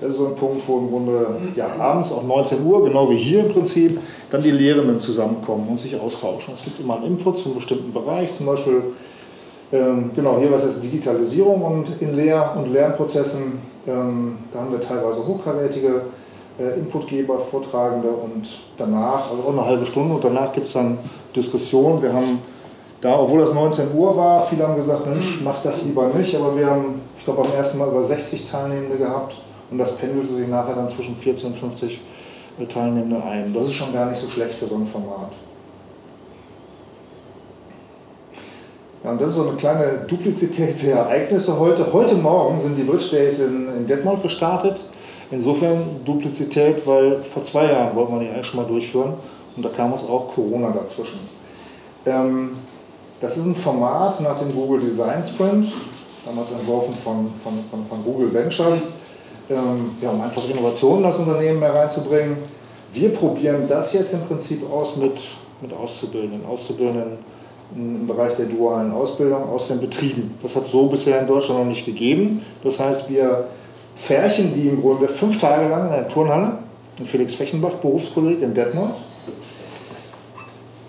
Das 0.00 0.12
ist 0.12 0.16
so 0.16 0.28
ein 0.28 0.34
Punkt, 0.34 0.62
wo 0.66 0.78
im 0.78 0.90
Grunde 0.90 1.26
ja, 1.54 1.66
abends 1.78 2.10
auch 2.10 2.22
19 2.22 2.64
Uhr, 2.64 2.84
genau 2.84 3.10
wie 3.10 3.16
hier 3.16 3.40
im 3.40 3.52
Prinzip, 3.52 4.00
dann 4.30 4.42
die 4.42 4.50
Lehrenden 4.50 4.98
zusammenkommen 4.98 5.68
und 5.68 5.78
sich 5.78 6.00
austauschen. 6.00 6.54
Es 6.54 6.64
gibt 6.64 6.80
immer 6.80 6.96
einen 6.96 7.06
Input 7.06 7.36
zu 7.36 7.50
einem 7.50 7.56
bestimmten 7.56 7.92
Bereich, 7.92 8.34
zum 8.34 8.46
Beispiel 8.46 8.82
ähm, 9.72 10.10
genau 10.16 10.38
hier 10.38 10.50
was 10.50 10.64
ist 10.64 10.82
Digitalisierung 10.82 11.62
und 11.62 12.00
in 12.00 12.16
Lehr- 12.16 12.56
und 12.56 12.72
Lernprozessen. 12.72 13.58
Ähm, 13.86 14.38
da 14.52 14.60
haben 14.60 14.72
wir 14.72 14.80
teilweise 14.80 15.24
hochkarätige 15.26 16.02
äh, 16.58 16.78
Inputgeber, 16.78 17.38
Vortragende 17.38 18.08
und 18.08 18.48
danach, 18.78 19.30
also 19.30 19.42
auch 19.46 19.52
eine 19.52 19.64
halbe 19.64 19.84
Stunde 19.84 20.14
und 20.14 20.24
danach 20.24 20.52
gibt 20.52 20.66
es 20.66 20.72
dann 20.72 20.98
Diskussionen. 21.36 22.02
Wir 22.02 22.12
haben 22.12 22.40
da, 23.02 23.18
obwohl 23.18 23.40
das 23.40 23.52
19 23.52 23.94
Uhr 23.94 24.16
war, 24.16 24.46
viele 24.46 24.66
haben 24.66 24.76
gesagt, 24.76 25.06
Mensch, 25.06 25.40
mach 25.44 25.62
das 25.62 25.82
lieber 25.82 26.08
nicht, 26.08 26.34
aber 26.34 26.56
wir 26.56 26.66
haben, 26.66 27.02
ich 27.18 27.24
glaube, 27.24 27.42
beim 27.42 27.54
ersten 27.54 27.78
Mal 27.78 27.88
über 27.88 28.02
60 28.02 28.50
Teilnehmende 28.50 28.96
gehabt 28.96 29.36
und 29.70 29.78
das 29.78 29.96
pendelte 29.96 30.28
sich 30.28 30.48
nachher 30.48 30.74
dann 30.74 30.88
zwischen 30.88 31.16
14 31.16 31.50
und 31.50 31.58
50 31.58 32.00
äh, 32.58 32.66
Teilnehmenden 32.66 33.22
ein. 33.22 33.52
Das 33.52 33.66
ist 33.66 33.74
schon 33.74 33.92
gar 33.92 34.06
nicht 34.06 34.20
so 34.20 34.28
schlecht 34.28 34.54
für 34.54 34.66
so 34.66 34.76
ein 34.76 34.86
Format. 34.86 35.30
Ja, 39.02 39.12
und 39.12 39.20
das 39.20 39.30
ist 39.30 39.36
so 39.36 39.48
eine 39.48 39.56
kleine 39.56 40.04
Duplizität 40.06 40.82
der 40.82 40.96
Ereignisse 40.96 41.58
heute. 41.58 41.90
Heute 41.92 42.16
Morgen 42.16 42.60
sind 42.60 42.76
die 42.76 42.82
Bridge 42.82 43.08
Days 43.10 43.38
in, 43.38 43.68
in 43.74 43.86
Detmold 43.86 44.22
gestartet. 44.22 44.82
Insofern 45.30 46.04
Duplizität, 46.04 46.86
weil 46.86 47.22
vor 47.22 47.42
zwei 47.42 47.66
Jahren 47.66 47.94
wollten 47.94 48.14
wir 48.14 48.20
die 48.20 48.28
eigentlich 48.28 48.46
schon 48.46 48.60
mal 48.60 48.66
durchführen 48.66 49.14
und 49.56 49.64
da 49.64 49.68
kam 49.68 49.92
uns 49.92 50.02
auch 50.02 50.28
Corona 50.28 50.70
dazwischen. 50.70 51.20
Ähm, 52.04 52.50
das 53.20 53.36
ist 53.36 53.46
ein 53.46 53.54
Format 53.54 54.20
nach 54.20 54.38
dem 54.38 54.52
Google 54.52 54.80
Design 54.80 55.22
Sprint, 55.22 55.66
damals 56.26 56.50
entworfen 56.50 56.92
von, 56.92 57.30
von, 57.42 57.52
von, 57.70 57.86
von 57.86 58.04
Google 58.04 58.32
Ventures, 58.32 58.78
ähm, 59.50 59.96
ja, 60.00 60.10
um 60.10 60.20
einfach 60.20 60.48
Innovationen 60.48 60.98
in 60.98 61.04
das 61.04 61.18
Unternehmen 61.18 61.60
hereinzubringen. 61.60 62.38
Wir 62.92 63.12
probieren 63.12 63.66
das 63.68 63.92
jetzt 63.92 64.14
im 64.14 64.22
Prinzip 64.22 64.68
aus 64.70 64.96
mit, 64.96 65.20
mit 65.60 65.72
Auszubildenden, 65.72 66.44
Auszubildenden 66.46 67.18
im 67.74 68.06
Bereich 68.06 68.34
der 68.34 68.46
dualen 68.46 68.92
Ausbildung 68.92 69.48
aus 69.48 69.68
den 69.68 69.80
Betrieben. 69.80 70.34
Das 70.42 70.56
hat 70.56 70.62
es 70.62 70.70
so 70.70 70.86
bisher 70.86 71.20
in 71.20 71.26
Deutschland 71.26 71.60
noch 71.60 71.66
nicht 71.66 71.86
gegeben. 71.86 72.42
Das 72.64 72.80
heißt, 72.80 73.08
wir 73.08 73.44
färchen 73.94 74.52
die 74.54 74.68
im 74.68 74.80
Grunde 74.80 75.06
fünf 75.08 75.40
Tage 75.40 75.68
lang 75.68 75.86
in 75.86 75.92
der 75.92 76.08
Turnhalle, 76.08 76.58
in 76.98 77.06
Felix 77.06 77.34
Fechenbach, 77.34 77.74
Berufskolleg 77.74 78.42
in 78.42 78.54
Detmold. 78.54 78.94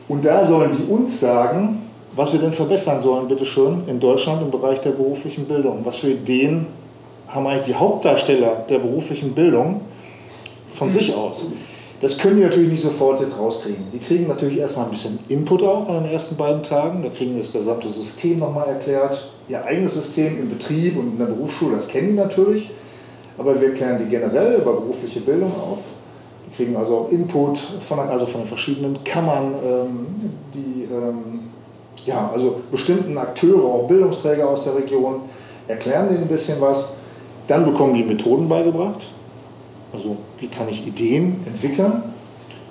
Und 0.08 0.26
da 0.26 0.46
sollen 0.46 0.72
die 0.72 0.92
uns 0.92 1.20
sagen, 1.20 1.84
was 2.16 2.34
wir 2.34 2.40
denn 2.40 2.52
verbessern 2.52 3.00
sollen, 3.00 3.28
bitteschön, 3.28 3.84
in 3.88 4.00
Deutschland 4.00 4.42
im 4.42 4.52
Bereich 4.52 4.82
der 4.82 4.92
beruflichen 4.92 5.46
Bildung. 5.46 5.82
Was 5.84 5.98
für 5.98 6.10
Ideen 6.10 6.68
haben 7.32 7.48
eigentlich 7.48 7.68
die 7.68 7.76
Hauptdarsteller 7.76 8.66
der 8.70 8.80
beruflichen 8.80 9.34
Bildung 9.34 9.82
von 10.74 10.92
sich 10.92 11.16
aus? 11.16 11.46
Das 12.02 12.18
können 12.18 12.38
die 12.38 12.44
natürlich 12.44 12.70
nicht 12.70 12.82
sofort 12.82 13.22
jetzt 13.22 13.40
rauskriegen. 13.40 13.86
Die 13.94 14.00
kriegen 14.00 14.28
natürlich 14.28 14.58
erstmal 14.58 14.86
ein 14.86 14.92
bisschen 14.92 15.20
Input 15.30 15.62
auch 15.62 15.88
an 15.88 16.04
den 16.04 16.12
ersten 16.12 16.36
beiden 16.36 16.64
Tagen. 16.64 17.04
Da 17.04 17.10
kriegen 17.10 17.34
wir 17.34 17.42
das 17.42 17.54
gesamte 17.54 17.90
System 17.90 18.40
nochmal 18.40 18.70
erklärt. 18.70 19.30
Ihr 19.48 19.64
eigenes 19.64 19.94
System 19.94 20.40
im 20.40 20.50
Betrieb 20.50 20.98
und 20.98 21.12
in 21.12 21.18
der 21.20 21.26
Berufsschule, 21.26 21.76
das 21.76 21.88
kennen 21.88 22.10
die 22.10 22.16
natürlich. 22.16 22.72
Aber 23.38 23.60
wir 23.62 23.74
klären 23.74 24.00
die 24.00 24.10
generell 24.10 24.56
über 24.56 24.74
berufliche 24.74 25.20
Bildung 25.20 25.52
auf. 25.52 25.80
Die 26.48 26.56
kriegen 26.56 26.76
also 26.76 26.98
auch 26.98 27.12
Input 27.12 27.60
von, 27.60 28.00
also 28.00 28.26
von 28.26 28.42
den 28.42 28.48
verschiedenen 28.48 29.04
Kammern, 29.04 29.54
ähm, 29.64 30.06
die 30.54 30.84
ähm, 30.92 31.52
ja, 32.06 32.32
also 32.34 32.62
bestimmten 32.72 33.16
Akteure, 33.16 33.64
auch 33.64 33.88
Bildungsträger 33.88 34.50
aus 34.50 34.64
der 34.64 34.76
Region, 34.76 35.22
erklären 35.68 36.10
denen 36.10 36.24
ein 36.24 36.28
bisschen 36.28 36.60
was. 36.60 36.94
Dann 37.48 37.66
bekommen 37.66 37.94
die 37.94 38.04
Methoden 38.04 38.48
beigebracht. 38.48 39.08
Also 39.94 40.18
wie 40.40 40.48
kann 40.48 40.70
ich 40.70 40.88
Ideen 40.88 41.44
entwickeln? 41.46 42.04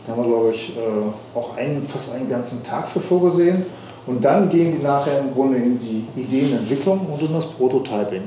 Da 0.07 0.13
haben 0.13 0.23
wir, 0.23 0.29
glaube 0.29 0.53
ich, 0.55 0.77
äh, 0.77 1.39
auch 1.39 1.57
einen, 1.57 1.87
fast 1.87 2.15
einen 2.15 2.29
ganzen 2.29 2.63
Tag 2.63 2.89
für 2.89 3.01
vorgesehen. 3.01 3.65
Und 4.07 4.25
dann 4.25 4.49
gehen 4.49 4.77
die 4.77 4.83
nachher 4.83 5.21
im 5.21 5.35
Grunde 5.35 5.59
in 5.59 5.79
die 5.79 6.05
Ideenentwicklung 6.21 7.07
und 7.13 7.21
in 7.21 7.33
das 7.33 7.47
Prototyping. 7.47 8.23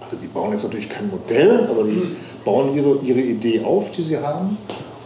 Also 0.00 0.16
die 0.22 0.28
bauen 0.28 0.52
jetzt 0.52 0.62
natürlich 0.62 0.88
kein 0.88 1.10
Modell, 1.10 1.68
aber 1.68 1.82
die 1.82 2.16
bauen 2.44 2.74
ihre, 2.74 2.96
ihre 3.02 3.20
Idee 3.20 3.62
auf, 3.64 3.90
die 3.90 4.02
sie 4.02 4.18
haben. 4.18 4.56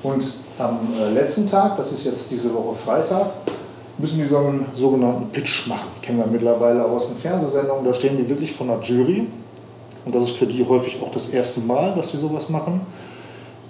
Und 0.03 0.35
am 0.59 0.79
äh, 1.01 1.15
letzten 1.15 1.49
Tag, 1.49 1.79
das 1.79 1.93
ist 1.93 2.05
jetzt 2.05 2.31
diese 2.31 2.53
Woche 2.53 2.75
Freitag, 2.75 3.31
müssen 3.97 4.19
die 4.19 4.27
so 4.27 4.39
einen 4.39 4.67
sogenannten 4.75 5.31
Pitch 5.31 5.69
machen. 5.69 5.89
Kennen 6.03 6.19
wir 6.19 6.27
mittlerweile 6.27 6.85
aus 6.85 7.09
den 7.09 7.17
Fernsehsendungen. 7.17 7.85
Da 7.85 7.95
stehen 7.95 8.17
die 8.17 8.29
wirklich 8.29 8.53
von 8.53 8.69
der 8.69 8.79
Jury. 8.81 9.27
Und 10.05 10.15
das 10.15 10.25
ist 10.25 10.37
für 10.37 10.47
die 10.47 10.67
häufig 10.67 10.99
auch 11.03 11.11
das 11.11 11.29
erste 11.29 11.61
Mal, 11.61 11.95
dass 11.95 12.11
sie 12.11 12.19
sowas 12.19 12.49
machen. 12.49 12.81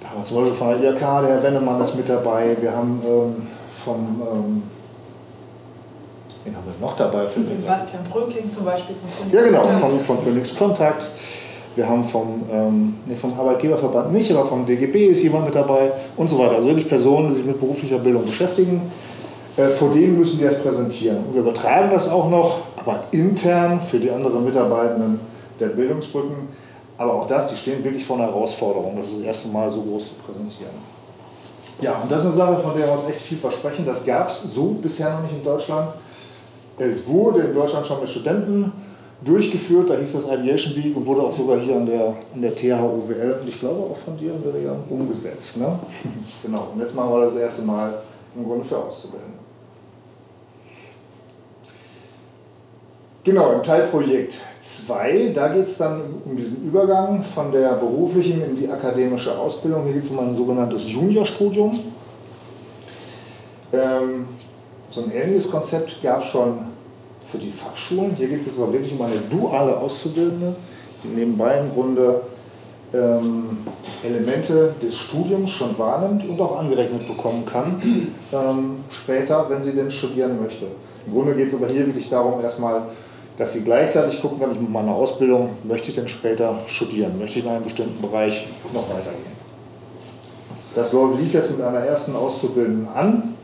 Da 0.00 0.10
haben 0.10 0.18
wir 0.18 0.24
zum 0.24 0.36
Beispiel 0.38 0.54
von 0.54 0.68
der 0.68 0.92
IHK, 0.92 1.00
der 1.00 1.34
Herr 1.34 1.42
Wennemann 1.42 1.80
ist 1.80 1.94
mit 1.94 2.08
dabei. 2.08 2.56
Wir 2.60 2.72
haben 2.72 3.00
ähm, 3.06 3.46
vom, 3.84 4.22
ähm, 4.22 4.62
wen 6.44 6.56
haben 6.56 6.64
wir 6.66 6.86
noch 6.86 6.96
dabei? 6.96 7.26
Für 7.26 7.40
den 7.40 7.64
Bastian 7.64 8.04
Bröckling 8.10 8.50
zum 8.50 8.64
Beispiel 8.64 8.94
von 8.96 9.10
Phoenix 9.10 9.34
Ja 9.34 9.42
genau, 9.42 9.78
von, 9.78 10.00
von 10.00 10.18
Phoenix 10.18 10.54
Kontakt. 10.54 11.08
Wir 11.76 11.88
haben 11.88 12.04
vom, 12.04 12.42
ähm, 12.50 12.94
nee, 13.06 13.14
vom 13.14 13.38
Arbeitgeberverband 13.38 14.12
nicht, 14.12 14.32
aber 14.32 14.46
vom 14.46 14.66
DGB 14.66 15.06
ist 15.06 15.22
jemand 15.22 15.46
mit 15.46 15.54
dabei 15.54 15.92
und 16.16 16.28
so 16.28 16.38
weiter. 16.38 16.56
Also 16.56 16.68
wirklich 16.68 16.88
Personen, 16.88 17.28
die 17.28 17.36
sich 17.36 17.44
mit 17.44 17.60
beruflicher 17.60 17.98
Bildung 17.98 18.24
beschäftigen. 18.24 18.82
Äh, 19.56 19.68
vor 19.68 19.90
denen 19.90 20.18
müssen 20.18 20.40
wir 20.40 20.48
es 20.48 20.60
präsentieren. 20.60 21.18
Und 21.18 21.34
wir 21.34 21.42
übertragen 21.42 21.90
das 21.90 22.08
auch 22.08 22.28
noch, 22.28 22.58
aber 22.76 23.04
intern 23.12 23.80
für 23.80 23.98
die 23.98 24.10
anderen 24.10 24.44
Mitarbeitenden 24.44 25.20
der 25.60 25.68
Bildungsbrücken. 25.68 26.48
Aber 26.96 27.14
auch 27.14 27.26
das, 27.26 27.50
die 27.50 27.56
stehen 27.56 27.82
wirklich 27.82 28.04
vor 28.04 28.16
einer 28.16 28.26
Herausforderung, 28.26 28.96
das 28.96 29.08
ist 29.08 29.18
das 29.20 29.26
erste 29.26 29.48
Mal 29.48 29.70
so 29.70 29.82
groß 29.82 30.08
zu 30.08 30.14
präsentieren. 30.16 30.74
Ja, 31.80 31.98
und 32.02 32.12
das 32.12 32.20
ist 32.20 32.26
eine 32.26 32.34
Sache, 32.34 32.60
von 32.60 32.76
der 32.76 32.88
wir 32.88 32.92
uns 32.92 33.08
echt 33.08 33.22
viel 33.22 33.38
versprechen. 33.38 33.86
Das 33.86 34.04
gab 34.04 34.28
es 34.28 34.42
so 34.42 34.76
bisher 34.82 35.10
noch 35.14 35.22
nicht 35.22 35.32
in 35.34 35.42
Deutschland. 35.42 35.94
Es 36.78 37.06
wurde 37.06 37.40
in 37.40 37.54
Deutschland 37.54 37.86
schon 37.86 38.00
mit 38.00 38.08
Studenten 38.08 38.72
durchgeführt, 39.24 39.90
da 39.90 39.96
hieß 39.96 40.12
das 40.12 40.24
Ideation 40.24 40.74
Week 40.76 40.96
und 40.96 41.06
wurde 41.06 41.22
auch 41.22 41.32
sogar 41.32 41.58
hier 41.58 41.76
an 41.76 41.86
der, 41.86 42.14
an 42.34 42.40
der 42.40 42.54
THUWL 42.54 43.38
und 43.40 43.48
ich 43.48 43.60
glaube 43.60 43.90
auch 43.90 43.96
von 43.96 44.16
dir, 44.16 44.32
Miriam, 44.32 44.78
umgesetzt. 44.88 45.58
Ne? 45.58 45.78
genau, 46.42 46.68
und 46.74 46.80
jetzt 46.80 46.94
machen 46.94 47.12
wir 47.12 47.26
das 47.26 47.36
erste 47.36 47.62
Mal 47.62 47.94
im 48.34 48.44
Grunde 48.44 48.64
für 48.64 48.78
Auszubildende. 48.78 49.39
Genau, 53.30 53.52
im 53.52 53.62
Teilprojekt 53.62 54.38
2, 54.58 55.30
da 55.32 55.54
geht 55.54 55.66
es 55.66 55.78
dann 55.78 56.02
um 56.24 56.36
diesen 56.36 56.64
Übergang 56.64 57.22
von 57.22 57.52
der 57.52 57.74
beruflichen 57.74 58.42
in 58.42 58.56
die 58.56 58.68
akademische 58.68 59.38
Ausbildung. 59.38 59.84
Hier 59.84 59.92
geht 59.92 60.02
es 60.02 60.10
um 60.10 60.18
ein 60.18 60.34
sogenanntes 60.34 60.90
Juniorstudium. 60.90 61.78
Ähm, 63.72 64.26
so 64.90 65.04
ein 65.04 65.12
ähnliches 65.12 65.48
Konzept 65.48 66.02
gab 66.02 66.22
es 66.22 66.26
schon 66.26 66.58
für 67.30 67.38
die 67.38 67.52
Fachschulen. 67.52 68.16
Hier 68.16 68.26
geht 68.26 68.44
es 68.44 68.58
aber 68.58 68.72
wirklich 68.72 68.94
um 68.94 69.02
eine 69.02 69.20
duale 69.30 69.78
Auszubildende, 69.78 70.56
die 71.04 71.08
nebenbei 71.10 71.60
im 71.60 71.72
Grunde 71.72 72.22
ähm, 72.92 73.58
Elemente 74.02 74.74
des 74.82 74.98
Studiums 74.98 75.52
schon 75.52 75.78
wahrnimmt 75.78 76.28
und 76.28 76.40
auch 76.40 76.58
angerechnet 76.58 77.06
bekommen 77.06 77.46
kann, 77.46 77.80
ähm, 78.32 78.78
später, 78.90 79.46
wenn 79.48 79.62
sie 79.62 79.70
denn 79.70 79.88
studieren 79.88 80.42
möchte. 80.42 80.66
Im 81.06 81.12
Grunde 81.12 81.36
geht 81.36 81.46
es 81.46 81.54
aber 81.54 81.68
hier 81.68 81.86
wirklich 81.86 82.10
darum, 82.10 82.40
erstmal, 82.40 82.82
dass 83.40 83.54
sie 83.54 83.64
gleichzeitig 83.64 84.20
gucken 84.20 84.38
kann, 84.38 84.52
ich 84.52 84.60
mit 84.60 84.70
meiner 84.70 84.94
Ausbildung, 84.94 85.48
möchte 85.64 85.88
ich 85.88 85.94
denn 85.94 86.08
später 86.08 86.58
studieren, 86.66 87.18
möchte 87.18 87.38
ich 87.38 87.46
in 87.46 87.50
einem 87.50 87.64
bestimmten 87.64 87.98
Bereich 88.02 88.46
noch 88.74 88.86
weitergehen. 88.90 89.40
Das 90.74 90.92
lief 90.92 91.32
jetzt 91.32 91.50
mit 91.52 91.62
einer 91.62 91.78
ersten 91.78 92.14
Auszubildenden 92.14 92.86
an. 92.88 93.34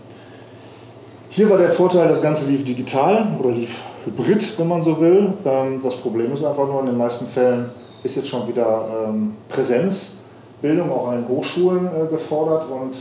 Hier 1.31 1.49
war 1.49 1.57
der 1.57 1.73
Vorteil, 1.73 2.09
das 2.09 2.21
Ganze 2.21 2.47
lief 2.47 2.63
digital 2.63 3.27
oder 3.41 3.53
lief 3.53 3.81
hybrid, 4.05 4.59
wenn 4.59 4.69
man 4.69 4.83
so 4.83 5.01
will. 5.01 5.33
Ähm, 5.47 5.81
das 5.83 5.97
Problem 5.97 6.31
ist 6.35 6.45
einfach 6.45 6.67
nur, 6.67 6.81
in 6.81 6.87
den 6.87 6.99
meisten 6.99 7.27
Fällen 7.27 7.71
ist 8.03 8.17
jetzt 8.17 8.29
schon 8.29 8.47
wieder 8.47 9.07
ähm, 9.07 9.33
Präsenzbildung 9.49 10.93
auch 10.93 11.09
an 11.09 11.23
den 11.23 11.29
Hochschulen 11.29 11.87
äh, 11.87 12.11
gefordert 12.11 12.67
und 12.71 12.97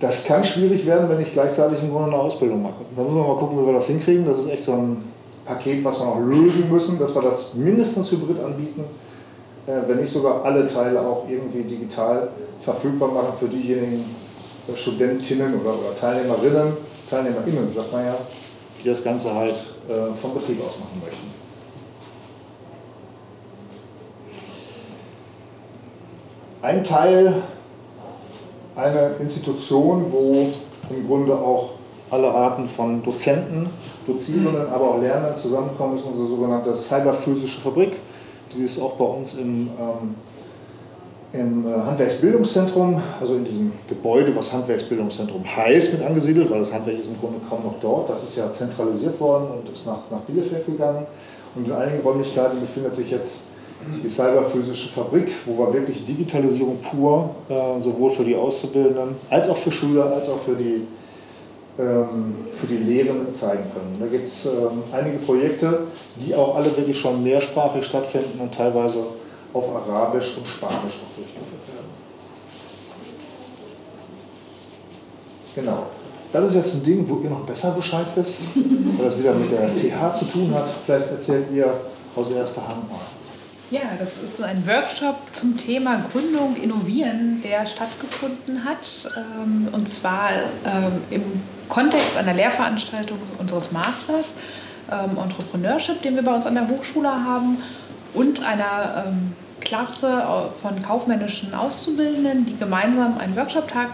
das 0.00 0.24
kann 0.24 0.42
schwierig 0.42 0.84
werden, 0.84 1.08
wenn 1.08 1.20
ich 1.20 1.32
gleichzeitig 1.32 1.80
im 1.80 1.92
Grunde 1.92 2.08
eine 2.08 2.20
Ausbildung 2.20 2.60
mache. 2.60 2.82
Da 2.96 3.02
müssen 3.02 3.14
wir 3.14 3.22
mal 3.22 3.36
gucken, 3.36 3.62
wie 3.62 3.66
wir 3.66 3.74
das 3.74 3.86
hinkriegen. 3.86 4.26
Das 4.26 4.38
ist 4.38 4.50
echt 4.50 4.64
so 4.64 4.72
ein 4.72 5.11
Paket, 5.44 5.84
was 5.84 6.00
wir 6.00 6.06
noch 6.06 6.20
lösen 6.20 6.70
müssen, 6.70 6.98
dass 6.98 7.14
wir 7.14 7.22
das 7.22 7.54
mindestens 7.54 8.10
hybrid 8.12 8.40
anbieten, 8.40 8.84
äh, 9.66 9.72
wenn 9.86 9.98
nicht 10.00 10.12
sogar 10.12 10.44
alle 10.44 10.66
Teile 10.66 11.00
auch 11.00 11.24
irgendwie 11.28 11.62
digital 11.62 12.28
verfügbar 12.60 13.10
machen 13.10 13.32
für 13.38 13.48
diejenigen 13.48 14.04
äh, 14.68 14.76
Studentinnen 14.76 15.60
oder, 15.60 15.70
oder 15.70 15.96
Teilnehmerinnen, 15.98 16.76
TeilnehmerInnen, 17.10 17.72
sagt 17.74 17.92
man 17.92 18.06
ja, 18.06 18.14
die 18.82 18.88
das 18.88 19.02
Ganze 19.02 19.34
halt 19.34 19.54
äh, 19.88 20.14
vom 20.20 20.34
Betrieb 20.34 20.60
aus 20.60 20.78
machen 20.78 21.02
möchten. 21.04 21.42
Ein 26.62 26.84
Teil 26.84 27.34
einer 28.76 29.18
Institution, 29.20 30.06
wo 30.10 30.46
im 30.90 31.06
Grunde 31.06 31.34
auch 31.34 31.70
alle 32.12 32.30
Arten 32.30 32.68
von 32.68 33.02
Dozenten, 33.02 33.66
Dozierenden, 34.06 34.68
aber 34.68 34.90
auch 34.90 35.00
Lernenden 35.00 35.34
zusammenkommen, 35.34 35.96
ist 35.96 36.04
unsere 36.04 36.28
sogenannte 36.28 36.76
cyberphysische 36.76 37.60
Fabrik. 37.62 37.92
Die 38.54 38.64
ist 38.64 38.80
auch 38.80 38.92
bei 38.92 39.04
uns 39.04 39.34
im, 39.34 39.70
ähm, 39.78 40.14
im 41.32 41.66
äh, 41.66 41.74
Handwerksbildungszentrum, 41.86 43.00
also 43.18 43.36
in 43.36 43.44
diesem 43.46 43.72
Gebäude, 43.88 44.36
was 44.36 44.52
Handwerksbildungszentrum 44.52 45.42
heißt, 45.44 45.94
mit 45.94 46.02
angesiedelt, 46.02 46.50
weil 46.50 46.58
das 46.58 46.74
Handwerk 46.74 46.98
ist 46.98 47.06
im 47.06 47.18
Grunde 47.18 47.38
kaum 47.48 47.64
noch 47.64 47.80
dort. 47.80 48.10
Das 48.10 48.22
ist 48.22 48.36
ja 48.36 48.52
zentralisiert 48.52 49.18
worden 49.18 49.46
und 49.58 49.72
ist 49.72 49.86
nach, 49.86 50.00
nach 50.10 50.20
Bielefeld 50.20 50.66
gegangen. 50.66 51.06
Und 51.54 51.66
in 51.66 51.72
einigen 51.72 52.02
Räumlichkeiten 52.02 52.60
befindet 52.60 52.94
sich 52.94 53.10
jetzt 53.10 53.46
die 54.04 54.08
cyberphysische 54.08 54.90
Fabrik, 54.90 55.32
wo 55.46 55.58
wir 55.58 55.72
wirklich 55.72 56.04
Digitalisierung 56.04 56.76
pur, 56.78 57.30
äh, 57.48 57.80
sowohl 57.80 58.10
für 58.10 58.24
die 58.24 58.36
Auszubildenden 58.36 59.16
als 59.30 59.48
auch 59.48 59.56
für 59.56 59.72
Schüler, 59.72 60.12
als 60.12 60.28
auch 60.28 60.38
für 60.38 60.54
die, 60.54 60.86
für 61.76 62.66
die 62.68 62.76
Lehrenden 62.76 63.32
zeigen 63.32 63.64
können. 63.72 63.96
Da 63.98 64.06
gibt 64.06 64.28
es 64.28 64.46
ähm, 64.46 64.82
einige 64.92 65.18
Projekte, 65.18 65.86
die 66.16 66.34
auch 66.34 66.56
alle 66.56 66.76
wirklich 66.76 66.98
schon 67.00 67.22
mehrsprachig 67.22 67.84
stattfinden 67.84 68.40
und 68.40 68.54
teilweise 68.54 68.98
auf 69.54 69.64
Arabisch 69.74 70.36
und 70.36 70.46
Spanisch 70.46 71.00
auch 71.00 71.16
durchgeführt 71.16 71.68
werden. 71.68 71.90
Genau. 75.54 75.86
Das 76.32 76.48
ist 76.48 76.54
jetzt 76.54 76.74
ein 76.74 76.82
Ding, 76.82 77.06
wo 77.08 77.20
ihr 77.22 77.30
noch 77.30 77.44
besser 77.44 77.70
Bescheid 77.72 78.06
wisst, 78.14 78.38
weil 78.54 79.06
das 79.06 79.18
wieder 79.18 79.34
mit 79.34 79.50
der 79.50 79.74
TH 79.74 80.14
zu 80.14 80.24
tun 80.26 80.54
hat. 80.54 80.66
Vielleicht 80.84 81.10
erzählt 81.10 81.46
ihr 81.52 81.72
aus 82.16 82.30
erster 82.30 82.68
Hand 82.68 82.88
mal. 82.88 83.21
Ja, 83.72 83.96
das 83.98 84.18
ist 84.18 84.42
ein 84.42 84.66
Workshop 84.66 85.16
zum 85.32 85.56
Thema 85.56 86.04
Gründung, 86.12 86.56
Innovieren, 86.56 87.40
der 87.42 87.64
stattgefunden 87.64 88.66
hat. 88.66 89.10
Ähm, 89.16 89.68
und 89.72 89.88
zwar 89.88 90.28
ähm, 90.66 91.02
im 91.08 91.22
Kontext 91.70 92.18
einer 92.18 92.34
Lehrveranstaltung 92.34 93.16
unseres 93.38 93.72
Masters 93.72 94.34
ähm, 94.90 95.16
Entrepreneurship, 95.16 96.02
den 96.02 96.16
wir 96.16 96.22
bei 96.22 96.34
uns 96.34 96.44
an 96.44 96.52
der 96.52 96.68
Hochschule 96.68 97.08
haben, 97.08 97.62
und 98.12 98.46
einer 98.46 99.06
Klasse 99.72 100.22
von 100.60 100.82
kaufmännischen 100.82 101.54
Auszubildenden, 101.54 102.44
die 102.44 102.58
gemeinsam 102.58 103.16
einen 103.16 103.34
Workshop-Tag 103.34 103.88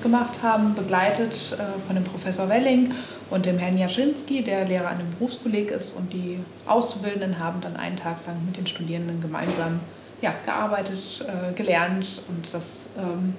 gemacht 0.00 0.44
haben, 0.44 0.76
begleitet 0.76 1.56
äh, 1.58 1.86
von 1.86 1.96
dem 1.96 2.04
Professor 2.04 2.48
Welling 2.48 2.94
und 3.28 3.44
dem 3.44 3.58
Herrn 3.58 3.76
Jaschinski, 3.76 4.42
der 4.44 4.64
Lehrer 4.64 4.90
an 4.90 4.98
dem 4.98 5.10
Berufskolleg 5.10 5.72
ist. 5.72 5.96
Und 5.96 6.12
die 6.12 6.38
Auszubildenden 6.68 7.40
haben 7.40 7.60
dann 7.60 7.76
einen 7.76 7.96
Tag 7.96 8.18
lang 8.26 8.36
mit 8.46 8.56
den 8.56 8.68
Studierenden 8.68 9.20
gemeinsam 9.20 9.80
ja, 10.20 10.32
gearbeitet, 10.44 11.26
äh, 11.26 11.52
gelernt. 11.52 12.22
Und 12.28 12.54
das 12.54 12.86
ähm, 12.96 13.34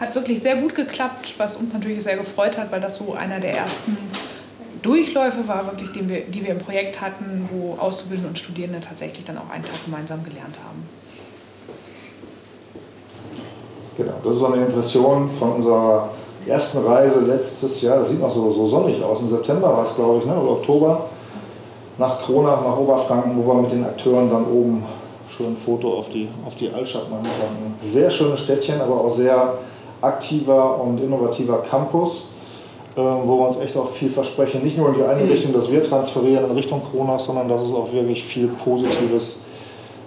hat 0.00 0.16
wirklich 0.16 0.40
sehr 0.40 0.56
gut 0.56 0.74
geklappt, 0.74 1.34
was 1.38 1.54
uns 1.54 1.72
natürlich 1.72 2.02
sehr 2.02 2.16
gefreut 2.16 2.58
hat, 2.58 2.72
weil 2.72 2.80
das 2.80 2.96
so 2.96 3.14
einer 3.14 3.38
der 3.38 3.56
ersten 3.56 3.96
Durchläufe 4.82 5.46
war, 5.46 5.64
wirklich, 5.66 5.92
die 5.92 6.08
wir, 6.08 6.22
die 6.22 6.42
wir 6.42 6.50
im 6.50 6.58
Projekt 6.58 7.00
hatten, 7.00 7.48
wo 7.52 7.74
Auszubildende 7.78 8.28
und 8.28 8.38
Studierende 8.38 8.80
tatsächlich 8.80 9.24
dann 9.24 9.38
auch 9.38 9.48
einen 9.48 9.64
Tag 9.64 9.84
gemeinsam 9.84 10.24
gelernt 10.24 10.56
haben. 10.66 11.03
Genau, 13.96 14.12
das 14.24 14.34
ist 14.34 14.40
so 14.40 14.46
eine 14.46 14.64
Impression 14.64 15.30
von 15.30 15.52
unserer 15.52 16.08
ersten 16.46 16.84
Reise 16.84 17.20
letztes 17.20 17.80
Jahr, 17.82 18.00
das 18.00 18.10
sieht 18.10 18.20
noch 18.20 18.30
so, 18.30 18.50
so 18.52 18.66
sonnig 18.66 19.02
aus, 19.02 19.20
im 19.20 19.30
September 19.30 19.68
war 19.68 19.84
es 19.84 19.94
glaube 19.94 20.18
ich, 20.18 20.26
ne, 20.26 20.34
oder 20.34 20.52
Oktober, 20.52 21.06
nach 21.96 22.20
Kronach, 22.20 22.62
nach 22.62 22.76
Oberfranken, 22.76 23.32
wo 23.36 23.46
wir 23.52 23.62
mit 23.62 23.72
den 23.72 23.84
Akteuren 23.84 24.28
dann 24.28 24.44
oben 24.46 24.84
schon 25.28 25.46
ein 25.46 25.56
Foto 25.56 25.94
auf 25.94 26.08
die, 26.08 26.28
auf 26.46 26.54
die 26.56 26.70
Altstadt 26.70 27.10
machen 27.10 27.24
konnten. 27.24 27.74
Sehr 27.82 28.10
schönes 28.10 28.40
Städtchen, 28.40 28.80
aber 28.80 29.00
auch 29.00 29.10
sehr 29.10 29.54
aktiver 30.00 30.80
und 30.80 31.00
innovativer 31.00 31.58
Campus, 31.58 32.24
äh, 32.96 33.00
wo 33.00 33.38
wir 33.38 33.48
uns 33.48 33.58
echt 33.58 33.76
auch 33.76 33.90
viel 33.90 34.10
versprechen. 34.10 34.62
Nicht 34.62 34.76
nur 34.76 34.88
in 34.88 34.94
die 34.94 35.02
eine 35.02 35.28
Richtung, 35.28 35.52
dass 35.52 35.70
wir 35.70 35.82
transferieren 35.82 36.44
in 36.44 36.52
Richtung 36.52 36.82
Kronach, 36.84 37.20
sondern 37.20 37.48
dass 37.48 37.62
es 37.62 37.72
auch 37.72 37.92
wirklich 37.92 38.22
viel 38.22 38.48
Positives 38.48 39.40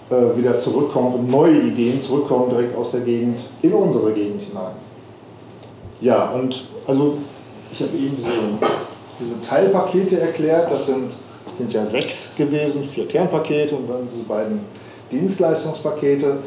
äh, 0.10 0.38
wieder 0.38 0.58
zurückkommt 0.58 1.16
und 1.16 1.30
neue 1.30 1.60
Ideen 1.60 2.00
zurückkommen 2.00 2.50
direkt 2.50 2.78
aus 2.78 2.92
der 2.92 3.02
Gegend 3.02 3.40
in 3.62 3.74
unsere 3.74 4.12
Gegend 4.14 4.42
hinein. 4.42 4.76
Ja, 6.00 6.32
und 6.32 6.66
also 6.86 7.18
ich 7.72 7.82
habe 7.82 7.98
eben 7.98 8.16
diese, 8.16 8.30
diese 9.20 9.42
Teilpakete 9.42 10.22
erklärt, 10.22 10.72
das 10.72 10.86
sind, 10.86 11.12
das 11.46 11.58
sind 11.58 11.74
ja 11.74 11.86
sechs 11.86 12.32
gewesen, 12.38 12.84
vier 12.84 13.08
Kernpakete 13.08 13.76
und 13.76 13.90
dann 13.90 14.08
diese 14.12 14.24
beiden 14.24 14.62
Dienstleistungspakete. 15.12 16.38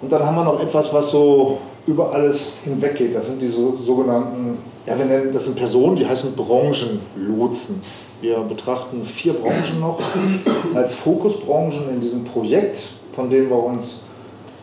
Und 0.00 0.12
dann 0.12 0.24
haben 0.24 0.36
wir 0.36 0.44
noch 0.44 0.60
etwas, 0.60 0.92
was 0.92 1.10
so 1.10 1.58
über 1.86 2.12
alles 2.12 2.52
hinweggeht. 2.64 3.14
Das 3.14 3.26
sind 3.26 3.40
diese 3.40 3.56
sogenannten, 3.84 4.58
ja, 4.86 4.96
wir 4.96 5.06
nennen 5.06 5.32
das 5.32 5.44
sind 5.44 5.56
Personen, 5.56 5.96
die 5.96 6.06
heißen 6.06 6.34
Branchenlotsen. 6.36 7.80
Wir 8.20 8.38
betrachten 8.40 9.04
vier 9.04 9.32
Branchen 9.32 9.80
noch 9.80 10.00
als 10.74 10.94
Fokusbranchen 10.94 11.88
in 11.90 12.00
diesem 12.00 12.24
Projekt, 12.24 12.88
von 13.18 13.28
denen 13.28 13.50
wir 13.50 13.60
uns 13.60 13.98